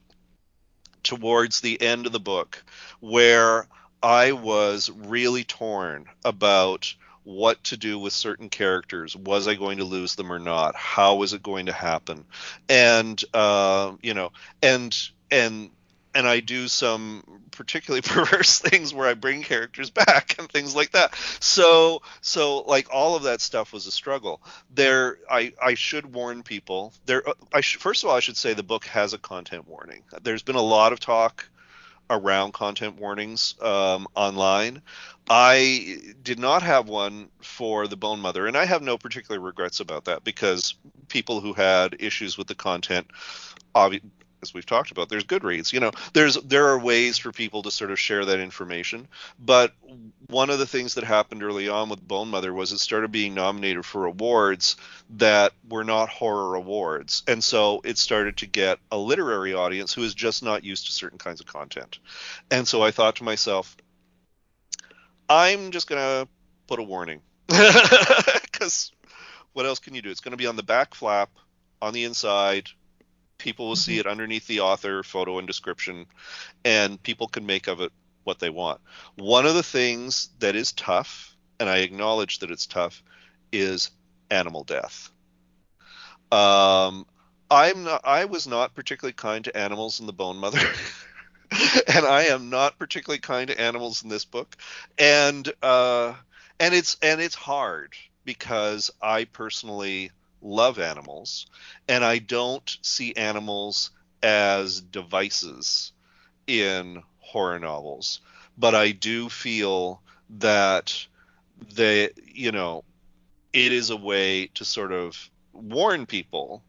[1.03, 2.63] towards the end of the book
[3.01, 3.69] where
[4.03, 9.17] I was really torn about what to do with certain characters.
[9.17, 10.77] Was I going to lose them or not?
[10.77, 12.25] How was it going to happen?
[12.69, 14.97] And uh, you know, and
[15.31, 15.71] and
[16.17, 20.93] and I do some particularly perverse things where I bring characters back and things like
[20.93, 21.15] that.
[21.41, 24.41] So so like all of that stuff was a struggle.
[24.75, 26.93] There I I should warn people.
[27.05, 30.03] There I sh- first of all I should say the book has a content warning.
[30.23, 31.49] There's been a lot of talk
[32.09, 34.81] around content warnings um, online.
[35.29, 39.81] I did not have one for the Bone Mother, and I have no particular regrets
[39.81, 40.77] about that because
[41.09, 43.09] people who had issues with the content
[44.47, 45.73] as we've talked about, there's Goodreads.
[45.73, 49.09] You know, there's there are ways for people to sort of share that information.
[49.39, 49.73] But
[50.29, 53.35] one of the things that happened early on with Bone Mother was it started being
[53.35, 54.77] nominated for awards
[55.17, 60.03] that were not horror awards, and so it started to get a literary audience who
[60.03, 61.99] is just not used to certain kinds of content.
[62.51, 63.77] And so I thought to myself,
[65.29, 66.29] I'm just gonna
[66.67, 68.93] put a warning because
[69.57, 70.11] what else can you do?
[70.11, 71.31] It's going to be on the back flap,
[71.81, 72.69] on the inside,
[73.39, 74.01] People will see mm-hmm.
[74.01, 76.07] it underneath the author photo and description,
[76.65, 77.93] and people can make of it
[78.25, 78.81] what they want.
[79.17, 83.03] One of the things that is tough, and I acknowledge that it's tough,
[83.53, 83.91] is
[84.31, 85.11] animal death.
[86.33, 87.07] Um,
[87.51, 90.59] I'm not, I was not particularly kind to animals in the Bone Mother.
[91.87, 94.57] and I am not particularly kind to animals in this book,
[94.99, 96.15] and uh,
[96.59, 100.11] and it's and it's hard because I personally
[100.47, 101.47] love animals,
[101.89, 103.91] and I don't see animals
[104.23, 105.93] as devices
[106.47, 108.21] in horror novels.
[108.57, 110.01] But I do feel
[110.39, 111.07] that
[111.75, 112.85] they, you know,
[113.53, 116.63] it is a way to sort of warn people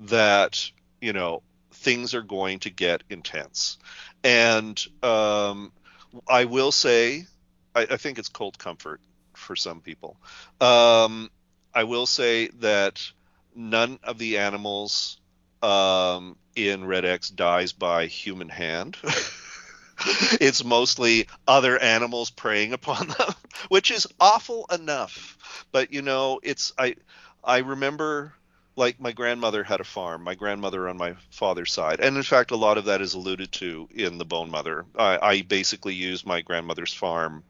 [0.00, 0.70] that,
[1.00, 3.78] you know, things are going to get intense.
[4.24, 5.72] And um,
[6.28, 7.26] I will say,
[7.74, 9.00] I, I, think it's cold comfort
[9.34, 10.16] for some people.
[10.60, 11.30] Um,
[11.74, 13.10] I will say that
[13.54, 15.18] none of the animals
[15.62, 18.96] um, in Red X dies by human hand.
[20.40, 23.34] it's mostly other animals preying upon them,
[23.68, 25.64] which is awful enough.
[25.72, 26.96] But you know, it's I
[27.44, 28.34] I remember
[28.76, 32.00] like my grandmother had a farm, my grandmother on my father's side.
[32.00, 34.86] And in fact, a lot of that is alluded to in The Bone Mother.
[34.96, 37.42] I, I basically used my grandmother's farm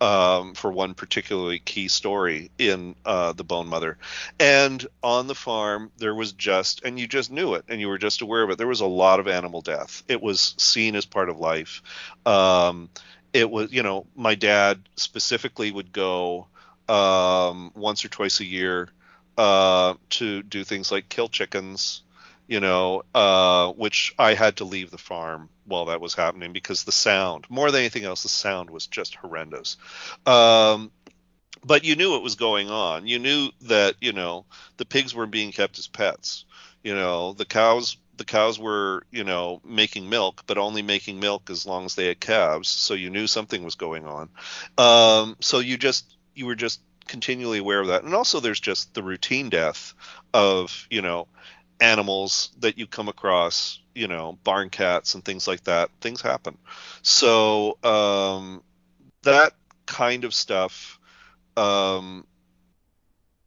[0.00, 3.98] um, for one particularly key story in uh, The Bone Mother.
[4.38, 7.98] And on the farm, there was just, and you just knew it and you were
[7.98, 10.02] just aware of it, there was a lot of animal death.
[10.08, 11.82] It was seen as part of life.
[12.24, 12.88] Um,
[13.32, 16.46] it was, you know, my dad specifically would go
[16.88, 18.88] um, once or twice a year
[19.36, 22.02] uh, to do things like kill chickens,
[22.46, 26.84] you know, uh, which I had to leave the farm while that was happening because
[26.84, 29.76] the sound, more than anything else, the sound was just horrendous.
[30.26, 30.90] Um,
[31.64, 33.06] but you knew it was going on.
[33.06, 34.46] You knew that you know
[34.78, 36.44] the pigs were being kept as pets.
[36.82, 37.96] You know the cows.
[38.16, 42.08] The cows were, you know, making milk, but only making milk as long as they
[42.08, 42.68] had calves.
[42.68, 44.28] So you knew something was going on.
[44.76, 46.04] Um, so you just,
[46.34, 48.04] you were just continually aware of that.
[48.04, 49.92] And also, there's just the routine death
[50.32, 51.26] of you know
[51.80, 55.90] animals that you come across, you know, barn cats and things like that.
[56.00, 56.56] Things happen.
[57.02, 58.62] So um,
[59.22, 59.52] that
[59.86, 60.98] kind of stuff.
[61.56, 62.24] Um,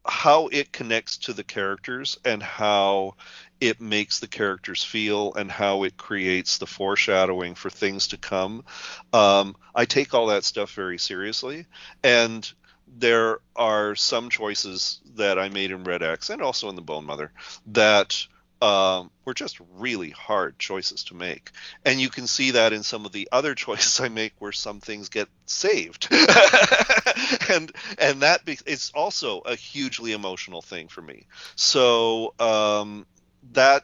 [0.05, 3.16] how it connects to the characters and how
[3.61, 8.66] it makes the characters feel and how it creates the foreshadowing for things to come.
[9.14, 11.66] Um, I take all that stuff very seriously,
[12.03, 12.51] and
[12.98, 17.06] there are some choices that I made in Red X and also in the Bone
[17.06, 17.32] Mother
[17.68, 18.26] that
[18.62, 21.52] um, were just really hard choices to make.
[21.84, 24.80] And you can see that in some of the other choices I make where some
[24.80, 26.08] things get saved.
[27.50, 31.28] and and that be, it's also a hugely emotional thing for me.
[31.56, 33.06] So um,
[33.52, 33.84] that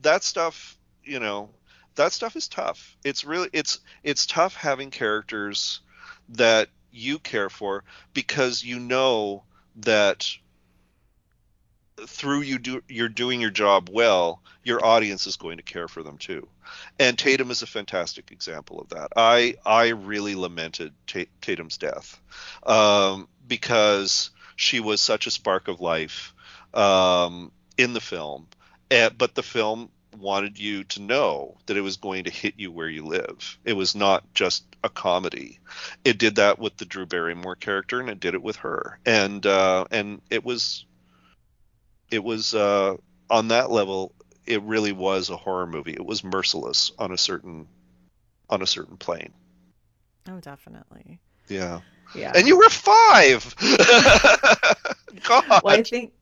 [0.00, 1.50] that stuff, you know,
[1.96, 2.96] that stuff is tough.
[3.04, 5.80] It's really it's it's tough having characters
[6.30, 7.84] that you care for
[8.14, 9.44] because you know
[9.76, 10.36] that
[12.06, 16.02] through you do you're doing your job well, your audience is going to care for
[16.02, 16.48] them too.
[16.98, 19.12] And Tatum is a fantastic example of that.
[19.16, 20.92] I I really lamented
[21.40, 22.20] Tatum's death
[22.64, 26.34] um, because she was such a spark of life
[26.74, 28.46] um, in the film,
[28.88, 32.88] but the film wanted you to know that it was going to hit you where
[32.88, 33.58] you live.
[33.64, 35.58] It was not just a comedy.
[36.04, 39.44] It did that with the Drew Barrymore character, and it did it with her, and
[39.44, 40.84] uh, and it was
[42.10, 42.96] it was uh,
[43.30, 44.12] on that level.
[44.46, 45.92] It really was a horror movie.
[45.92, 47.66] It was merciless on a certain
[48.48, 49.32] on a certain plane.
[50.28, 51.20] Oh, definitely.
[51.48, 51.80] Yeah.
[52.14, 52.32] Yeah.
[52.34, 53.54] And you were five.
[55.24, 55.62] God.
[55.62, 56.12] Well, I think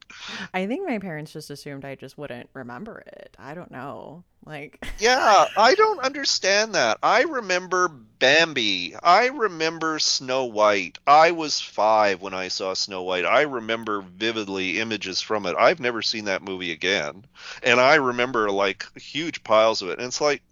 [0.52, 3.36] I think my parents just assumed I just wouldn't remember it.
[3.38, 4.24] I don't know.
[4.44, 6.98] Like Yeah, I don't understand that.
[7.02, 8.94] I remember Bambi.
[9.02, 10.98] I remember Snow White.
[11.06, 13.24] I was 5 when I saw Snow White.
[13.24, 15.56] I remember vividly images from it.
[15.58, 17.24] I've never seen that movie again.
[17.62, 19.98] And I remember like huge piles of it.
[19.98, 20.42] And it's like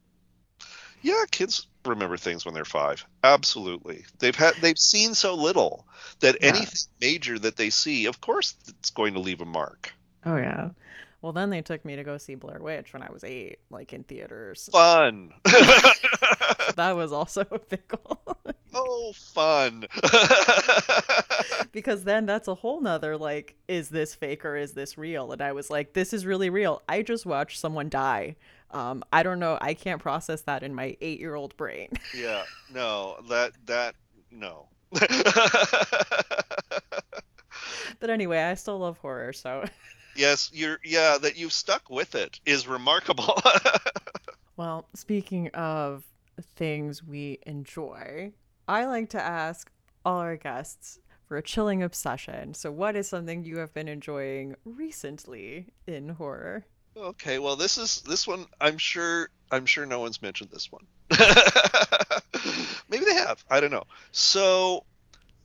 [1.02, 3.04] yeah, kids remember things when they're five.
[3.22, 5.86] Absolutely, they've had they've seen so little
[6.20, 6.48] that yeah.
[6.48, 9.92] anything major that they see, of course, it's going to leave a mark.
[10.24, 10.70] Oh yeah.
[11.24, 13.94] Well, then they took me to go see Blair Witch when I was eight, like
[13.94, 14.68] in theaters.
[14.70, 15.32] Fun.
[16.76, 18.20] that was also a pickle.
[18.74, 19.86] oh, fun.
[21.72, 25.32] because then that's a whole nother like, is this fake or is this real?
[25.32, 26.82] And I was like, this is really real.
[26.90, 28.36] I just watched someone die.
[28.74, 29.56] Um, I don't know.
[29.60, 31.90] I can't process that in my eight year old brain.
[32.14, 32.42] yeah.
[32.72, 33.94] No, that, that,
[34.30, 34.68] no.
[38.00, 39.64] but anyway, I still love horror, so
[40.16, 43.40] yes, you're yeah, that you've stuck with it is remarkable.
[44.56, 46.04] well, speaking of
[46.56, 48.32] things we enjoy,
[48.68, 49.70] I like to ask
[50.04, 52.54] all our guests for a chilling obsession.
[52.54, 56.66] So what is something you have been enjoying recently in horror?
[56.96, 60.86] Okay, well this is this one I'm sure I'm sure no one's mentioned this one.
[62.88, 63.44] Maybe they have.
[63.50, 63.84] I don't know.
[64.12, 64.84] So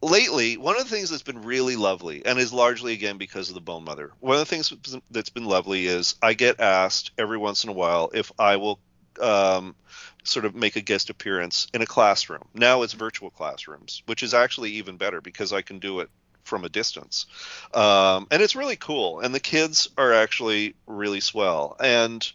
[0.01, 3.55] lately, one of the things that's been really lovely, and is largely again because of
[3.55, 4.73] the Bone Mother, one of the things
[5.11, 8.79] that's been lovely is I get asked every once in a while if I will
[9.19, 9.75] um,
[10.23, 12.43] sort of make a guest appearance in a classroom.
[12.53, 16.09] Now it's virtual classrooms, which is actually even better because I can do it
[16.49, 17.27] from a distance.
[17.73, 19.21] Um, and it's really cool.
[19.21, 21.77] And the kids are actually really swell.
[21.79, 22.29] And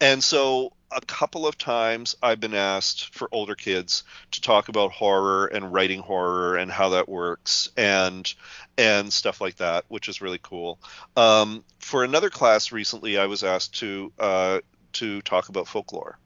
[0.00, 4.02] and so a couple of times I've been asked for older kids
[4.32, 8.32] to talk about horror and writing horror and how that works and
[8.76, 10.78] and stuff like that, which is really cool.
[11.16, 14.60] Um, for another class recently, I was asked to uh,
[14.94, 16.18] to talk about folklore,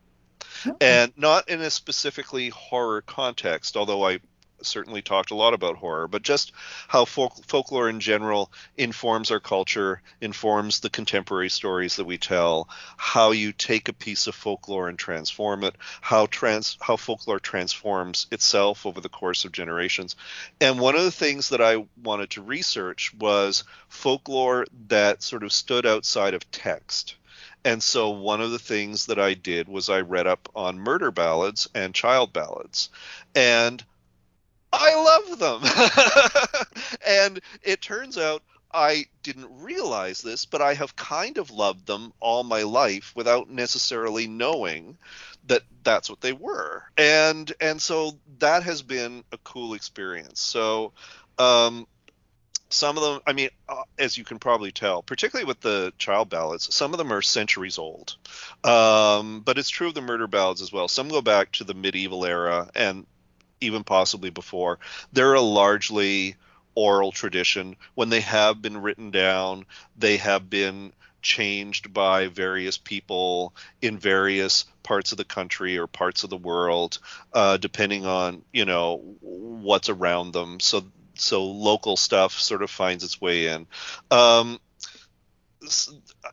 [0.66, 0.76] okay.
[0.80, 4.20] and not in a specifically horror context, although I
[4.64, 6.52] certainly talked a lot about horror, but just
[6.88, 12.68] how folk- folklore in general informs our culture, informs the contemporary stories that we tell,
[12.96, 18.26] how you take a piece of folklore and transform it, how trans how folklore transforms
[18.30, 20.16] itself over the course of generations.
[20.60, 25.52] And one of the things that I wanted to research was folklore that sort of
[25.52, 27.16] stood outside of text.
[27.64, 31.10] And so one of the things that I did was I read up on murder
[31.10, 32.90] ballads and child ballads.
[33.34, 33.82] And
[34.80, 34.94] I
[35.28, 36.96] love them.
[37.06, 42.12] and it turns out I didn't realize this, but I have kind of loved them
[42.18, 44.98] all my life without necessarily knowing
[45.46, 46.82] that that's what they were.
[46.96, 50.40] And and so that has been a cool experience.
[50.40, 50.92] So
[51.38, 51.86] um,
[52.68, 56.28] some of them, I mean, uh, as you can probably tell, particularly with the child
[56.28, 58.16] ballads, some of them are centuries old.
[58.64, 60.88] Um, but it's true of the murder ballads as well.
[60.88, 63.06] Some go back to the medieval era, and
[63.64, 64.78] even possibly before.
[65.12, 66.36] They're a largely
[66.74, 67.76] oral tradition.
[67.94, 70.92] When they have been written down, they have been
[71.22, 76.98] changed by various people in various parts of the country or parts of the world,
[77.32, 80.60] uh, depending on you know what's around them.
[80.60, 80.84] So
[81.14, 83.66] so local stuff sort of finds its way in.
[84.10, 84.60] Um,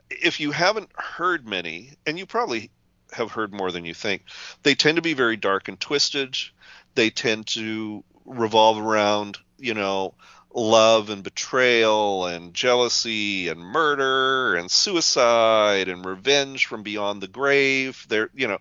[0.10, 2.70] if you haven't heard many, and you probably
[3.14, 4.24] have heard more than you think,
[4.64, 6.38] they tend to be very dark and twisted
[6.96, 10.14] they tend to revolve around you know
[10.54, 18.06] love and betrayal and jealousy and murder and suicide and revenge from beyond the grave.
[18.10, 18.58] They're you know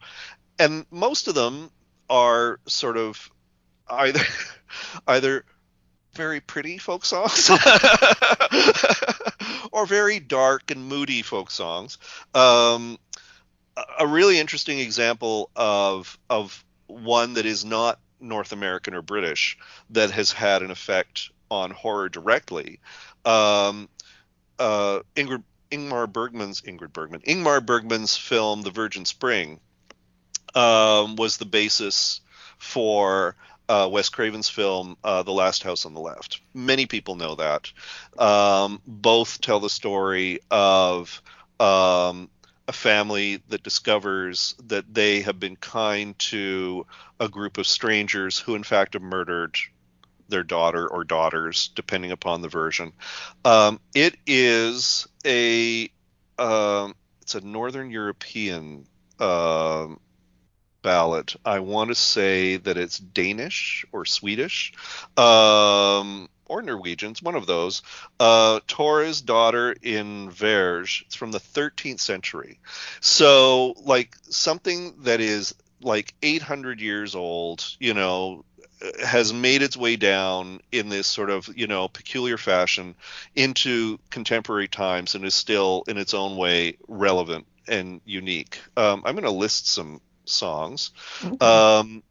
[0.59, 1.71] and most of them
[2.09, 3.31] are sort of
[3.89, 4.21] either
[5.07, 5.45] either
[6.15, 7.51] very pretty folk songs
[9.73, 11.99] or very dark and moody folk songs.
[12.35, 12.99] Um,
[13.99, 19.59] a really interesting example of of one that is not North American or British
[19.91, 22.81] that has had an effect on horror directly.
[23.25, 23.89] Um,
[24.59, 29.61] uh, Ingrid Ingmar Bergman's Ingrid Bergman, Ingmar Bergman's film The Virgin Spring
[30.55, 32.21] um, was the basis
[32.59, 33.37] for
[33.69, 36.41] uh, Wes Craven's film uh, The Last House on the Left.
[36.55, 37.73] Many people know that.
[38.19, 41.23] Um, both tell the story of
[41.61, 42.29] um,
[42.71, 46.87] a family that discovers that they have been kind to
[47.19, 49.57] a group of strangers who, in fact, have murdered
[50.29, 52.93] their daughter or daughters, depending upon the version.
[53.45, 55.91] Um, it is a
[56.39, 58.87] um, it's a Northern European
[59.19, 59.89] uh,
[60.81, 61.35] ballad.
[61.45, 64.75] I want to say that it's Danish or Swedish.
[65.17, 67.83] Um, or Norwegians, one of those.
[68.19, 71.03] Uh, Torre's daughter in Vänge.
[71.07, 72.59] It's from the 13th century.
[73.01, 78.45] So, like, something that is like 800 years old, you know,
[79.05, 82.97] has made its way down in this sort of, you know, peculiar fashion
[83.37, 88.59] into contemporary times and is still, in its own way, relevant and unique.
[88.77, 90.91] Um, I'm going to list some songs.
[91.25, 91.47] Okay.
[91.47, 92.03] Um,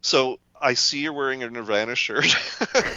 [0.00, 2.34] so I see you're wearing a Nirvana shirt.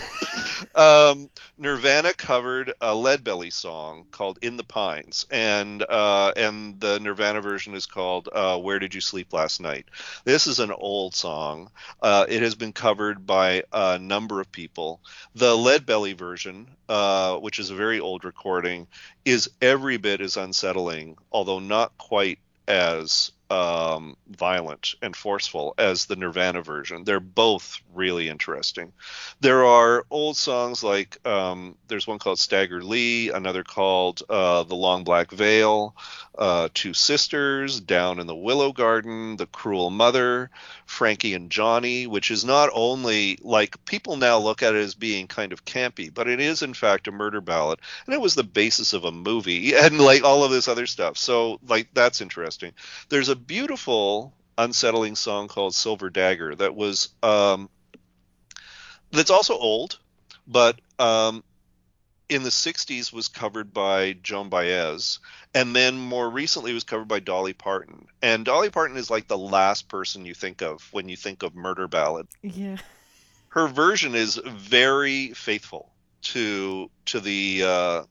[0.76, 7.42] um, Nirvana covered a Leadbelly song called "In the Pines," and uh, and the Nirvana
[7.42, 9.86] version is called uh, "Where Did You Sleep Last Night."
[10.24, 11.72] This is an old song.
[12.02, 15.02] Uh, it has been covered by a number of people.
[15.36, 18.88] The Leadbelly version, uh, which is a very old recording,
[19.26, 26.16] is every bit as unsettling, although not quite as um, violent and forceful as the
[26.16, 27.04] Nirvana version.
[27.04, 28.94] They're both really interesting.
[29.42, 34.76] There are old songs like um, there's one called Stagger Lee, another called uh, The
[34.76, 35.94] Long Black Veil,
[36.38, 40.50] uh, Two Sisters, Down in the Willow Garden, The Cruel Mother,
[40.86, 45.28] Frankie and Johnny, which is not only like people now look at it as being
[45.28, 48.44] kind of campy, but it is in fact a murder ballad, and it was the
[48.44, 51.18] basis of a movie and like all of this other stuff.
[51.18, 52.72] So like that's interesting.
[53.10, 57.70] There's a beautiful unsettling song called Silver Dagger that was um,
[59.12, 60.00] that's also old,
[60.48, 61.44] but um,
[62.30, 65.20] in the 60s was covered by Joan Baez
[65.54, 68.08] and then more recently was covered by Dolly Parton.
[68.22, 71.56] And Dolly Parton is like the last person you think of when you think of
[71.56, 72.28] murder ballad.
[72.42, 72.78] Yeah.
[73.50, 78.04] Her version is very faithful to to the uh,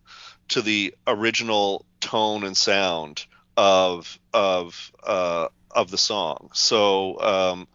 [0.48, 3.24] to the original tone and sound
[3.60, 6.48] of of uh, of the song.
[6.54, 7.68] So um,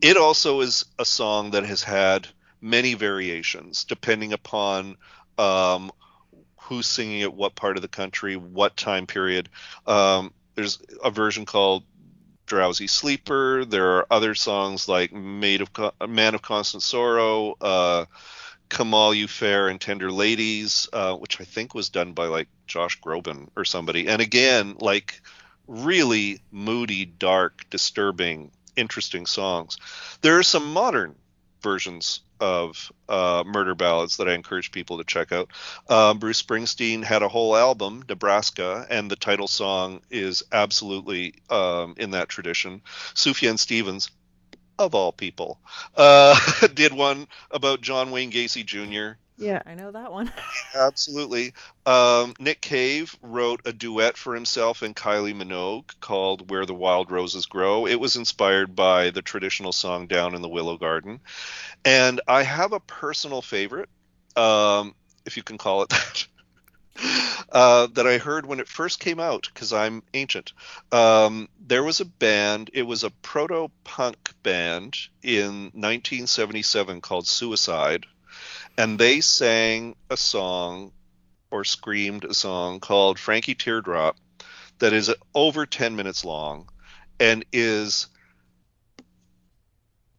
[0.00, 2.28] it also is a song that has had
[2.60, 4.96] many variations depending upon
[5.36, 5.90] um,
[6.60, 9.48] who's singing it, what part of the country, what time period.
[9.88, 11.82] Um, there's a version called
[12.46, 13.64] Drowsy Sleeper.
[13.64, 15.70] There are other songs like Made of
[16.08, 18.04] Man of Constant Sorrow, uh,
[18.68, 22.48] Come All You Fair and Tender Ladies, uh, which I think was done by like
[22.66, 24.08] Josh Groban or somebody.
[24.08, 25.20] And again, like
[25.66, 29.78] really moody, dark, disturbing, interesting songs.
[30.20, 31.14] There are some modern
[31.62, 35.50] versions of uh, murder ballads that I encourage people to check out.
[35.88, 41.94] Uh, Bruce Springsteen had a whole album, Nebraska, and the title song is absolutely um,
[41.96, 42.82] in that tradition.
[43.14, 44.10] Sufjan Stevens,
[44.78, 45.58] of all people,
[45.96, 46.38] uh,
[46.74, 49.18] did one about John Wayne Gacy Jr.
[49.36, 50.32] Yeah, I know that one.
[50.74, 51.54] Absolutely.
[51.86, 57.10] Um, Nick Cave wrote a duet for himself and Kylie Minogue called Where the Wild
[57.10, 57.86] Roses Grow.
[57.86, 61.20] It was inspired by the traditional song Down in the Willow Garden.
[61.84, 63.88] And I have a personal favorite,
[64.36, 64.94] um,
[65.26, 66.26] if you can call it that.
[67.50, 70.52] Uh, that I heard when it first came out because I'm ancient.
[70.90, 78.06] Um, there was a band, it was a proto punk band in 1977 called Suicide,
[78.76, 80.90] and they sang a song
[81.50, 84.16] or screamed a song called Frankie Teardrop
[84.80, 86.68] that is over 10 minutes long
[87.20, 88.08] and is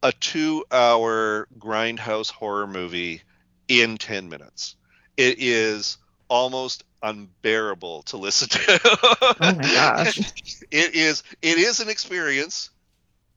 [0.02, 3.22] a two hour grindhouse horror movie
[3.68, 4.76] in 10 minutes.
[5.16, 5.98] It is
[6.28, 8.80] almost unbearable to listen to.
[8.84, 10.18] oh my gosh.
[10.70, 12.70] It is it is an experience.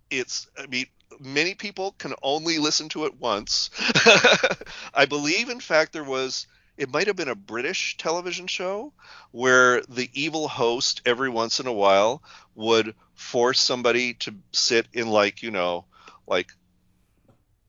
[0.09, 0.87] It's I mean
[1.19, 3.69] many people can only listen to it once.
[4.93, 6.47] I believe, in fact, there was.
[6.77, 8.93] It might have been a British television show
[9.31, 12.23] where the evil host every once in a while
[12.55, 15.83] would force somebody to sit in like you know
[16.25, 16.53] like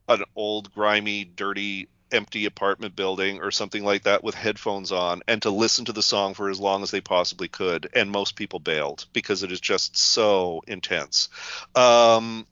[0.08, 5.42] an old grimy dirty empty apartment building or something like that with headphones on and
[5.42, 8.58] to listen to the song for as long as they possibly could and most people
[8.58, 11.28] bailed because it is just so intense
[11.74, 12.46] um,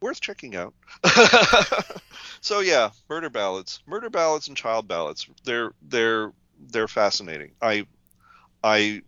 [0.00, 0.74] worth checking out.
[2.40, 5.28] so yeah, murder ballads, murder ballads, and child ballads.
[5.44, 7.52] They're they're they're fascinating.
[7.60, 7.86] I
[8.62, 9.02] I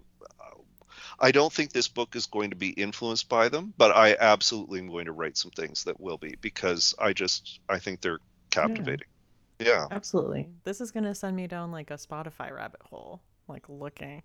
[1.18, 4.80] I don't think this book is going to be influenced by them, but I absolutely
[4.80, 8.20] am going to write some things that will be because I just I think they're
[8.50, 9.08] captivating.
[9.58, 9.66] Yeah.
[9.66, 9.86] yeah.
[9.90, 10.48] Absolutely.
[10.64, 14.22] This is going to send me down like a Spotify rabbit hole, like looking.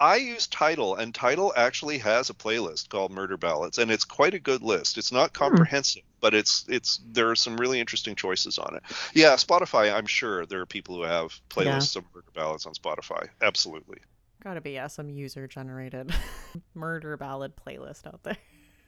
[0.00, 4.32] I use Tidal, and Tidal actually has a playlist called Murder Ballads, and it's quite
[4.32, 4.96] a good list.
[4.96, 5.44] It's not hmm.
[5.44, 6.16] comprehensive, hmm.
[6.20, 8.82] but it's it's there are some really interesting choices on it.
[9.12, 9.92] Yeah, Spotify.
[9.92, 12.00] I'm sure there are people who have playlists yeah.
[12.00, 13.28] of Murder Ballads on Spotify.
[13.42, 13.98] Absolutely.
[14.42, 16.14] Gotta be yeah, some user generated
[16.74, 18.38] murder ballad playlist out there.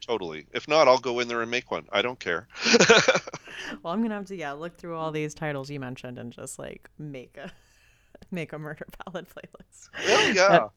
[0.01, 0.47] Totally.
[0.51, 1.85] If not, I'll go in there and make one.
[1.91, 2.47] I don't care.
[3.81, 6.59] well, I'm gonna have to yeah look through all these titles you mentioned and just
[6.59, 7.51] like make a
[8.31, 9.89] make a murder ballad playlist.
[10.07, 10.67] Oh yeah.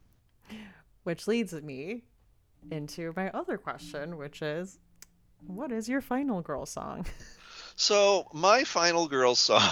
[1.05, 2.03] which leads me
[2.70, 4.78] into my other question, which is,
[5.47, 7.07] what is your final girl song?
[7.77, 9.70] So my final girl song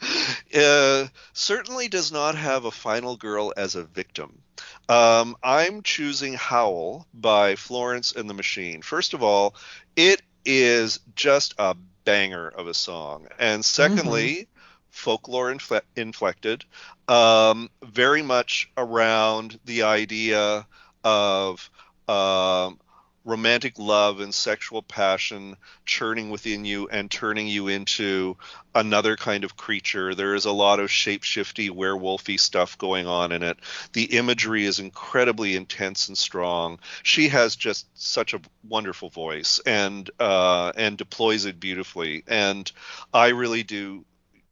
[0.56, 4.42] uh, certainly does not have a final girl as a victim.
[4.88, 8.82] Um, I'm choosing Howl by Florence and the Machine.
[8.82, 9.54] First of all,
[9.94, 13.26] it is just a banger of a song.
[13.38, 14.50] And secondly, mm-hmm.
[14.90, 16.64] folklore infle- inflected,
[17.08, 20.66] um, very much around the idea
[21.04, 21.70] of
[22.08, 22.78] um,
[23.26, 28.36] romantic love and sexual passion churning within you and turning you into
[28.74, 30.14] another kind of creature.
[30.14, 33.58] There is a lot of shapeshifty, werewolfy stuff going on in it.
[33.92, 36.78] The imagery is incredibly intense and strong.
[37.02, 42.22] She has just such a wonderful voice and uh, and deploys it beautifully.
[42.28, 42.70] And
[43.12, 44.04] I really do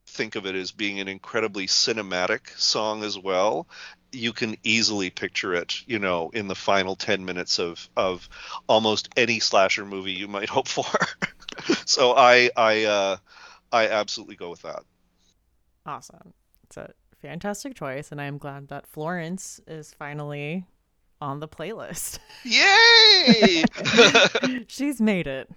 [0.07, 3.67] think of it as being an incredibly cinematic song as well
[4.15, 8.29] you can easily picture it, you know, in the final 10 minutes of of
[8.69, 10.87] almost any slasher movie you might hope for.
[11.87, 13.17] so I I uh
[13.73, 14.83] I absolutely go with that.
[15.87, 16.33] Awesome.
[16.65, 20.67] It's a fantastic choice and I am glad that Florence is finally
[21.21, 22.19] on the playlist.
[22.45, 23.65] Yay!
[24.69, 25.51] She's made it.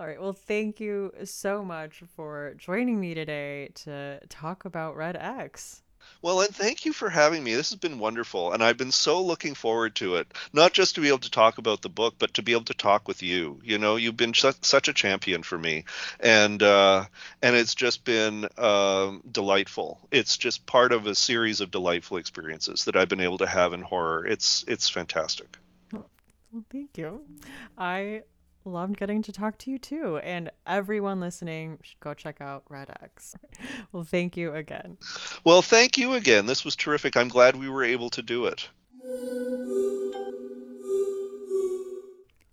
[0.00, 0.20] All right.
[0.20, 5.82] Well, thank you so much for joining me today to talk about Red X.
[6.22, 7.54] Well, and thank you for having me.
[7.56, 10.32] This has been wonderful, and I've been so looking forward to it.
[10.52, 12.74] Not just to be able to talk about the book, but to be able to
[12.74, 13.60] talk with you.
[13.64, 15.84] You know, you've been such, a champion for me,
[16.20, 17.06] and uh,
[17.42, 19.98] and it's just been uh, delightful.
[20.12, 23.72] It's just part of a series of delightful experiences that I've been able to have
[23.72, 24.24] in horror.
[24.24, 25.58] It's it's fantastic.
[25.92, 27.22] Well, thank you.
[27.76, 28.22] I
[28.68, 30.18] loved getting to talk to you too.
[30.18, 33.34] And everyone listening should go check out Red X.
[33.92, 34.98] well, thank you again.
[35.44, 36.46] Well, thank you again.
[36.46, 37.16] This was terrific.
[37.16, 38.68] I'm glad we were able to do it.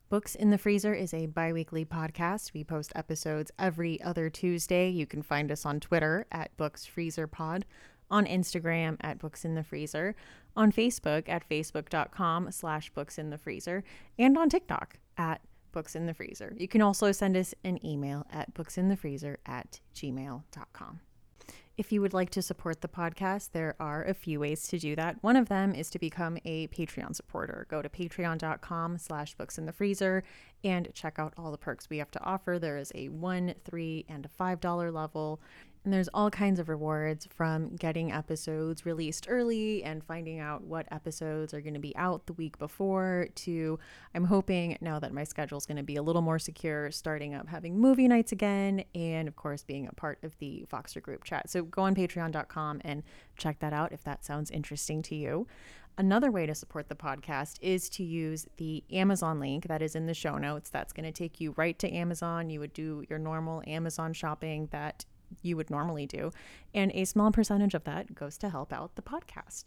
[0.08, 2.54] Books in the Freezer is a bi weekly podcast.
[2.54, 4.88] We post episodes every other Tuesday.
[4.90, 7.66] You can find us on Twitter at Books Freezer Pod,
[8.10, 10.16] on Instagram at Books in the Freezer,
[10.56, 13.84] on Facebook at facebook.com slash Books in the Freezer,
[14.18, 15.42] and on TikTok at
[15.76, 16.54] Books in the Freezer.
[16.58, 21.02] You can also send us an email at booksinthefreezer at gmail.com.
[21.78, 24.96] If you would like to support the podcast, there are a few ways to do
[24.96, 25.22] that.
[25.22, 27.68] One of them is to become a Patreon supporter.
[27.70, 30.24] Go to patreon.com slash books in the freezer
[30.64, 32.58] and check out all the perks we have to offer.
[32.58, 35.42] There is a one, three, and a five dollar level.
[35.86, 40.88] And there's all kinds of rewards from getting episodes released early and finding out what
[40.90, 43.78] episodes are going to be out the week before to
[44.16, 47.36] I'm hoping now that my schedule is going to be a little more secure, starting
[47.36, 51.24] up having movie nights again, and of course being a part of the Voxer group
[51.24, 51.52] chat.
[51.52, 53.04] So go on patreon.com and
[53.38, 55.46] check that out if that sounds interesting to you.
[56.00, 60.08] Another way to support the podcast is to use the Amazon link that is in
[60.08, 60.72] the show notes.
[60.72, 62.50] That's going to take you right to Amazon.
[62.50, 65.06] You would do your normal Amazon shopping that
[65.42, 66.32] you would normally do.
[66.74, 69.66] And a small percentage of that goes to help out the podcast.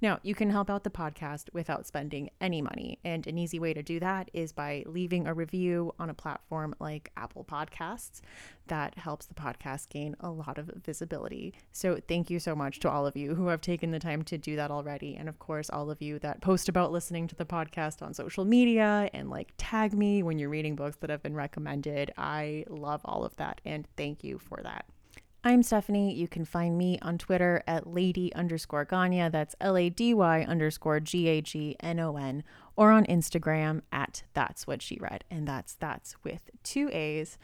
[0.00, 2.98] Now, you can help out the podcast without spending any money.
[3.04, 6.74] And an easy way to do that is by leaving a review on a platform
[6.78, 8.20] like Apple Podcasts.
[8.66, 11.54] That helps the podcast gain a lot of visibility.
[11.72, 14.38] So, thank you so much to all of you who have taken the time to
[14.38, 15.16] do that already.
[15.16, 18.44] And of course, all of you that post about listening to the podcast on social
[18.44, 22.12] media and like tag me when you're reading books that have been recommended.
[22.16, 23.60] I love all of that.
[23.64, 24.86] And thank you for that.
[25.46, 26.12] I'm Stephanie.
[26.12, 30.42] You can find me on Twitter at lady underscore Gagnon, That's L A D Y
[30.42, 32.42] underscore G A G N O N.
[32.74, 35.22] Or on Instagram at That's What She Read.
[35.30, 37.38] And that's that's with two A's.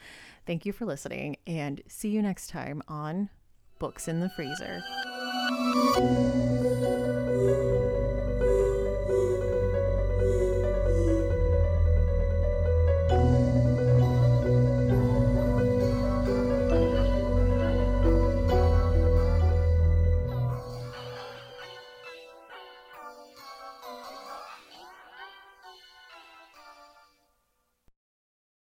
[0.45, 3.29] Thank you for listening and see you next time on
[3.79, 4.83] Books in the Freezer.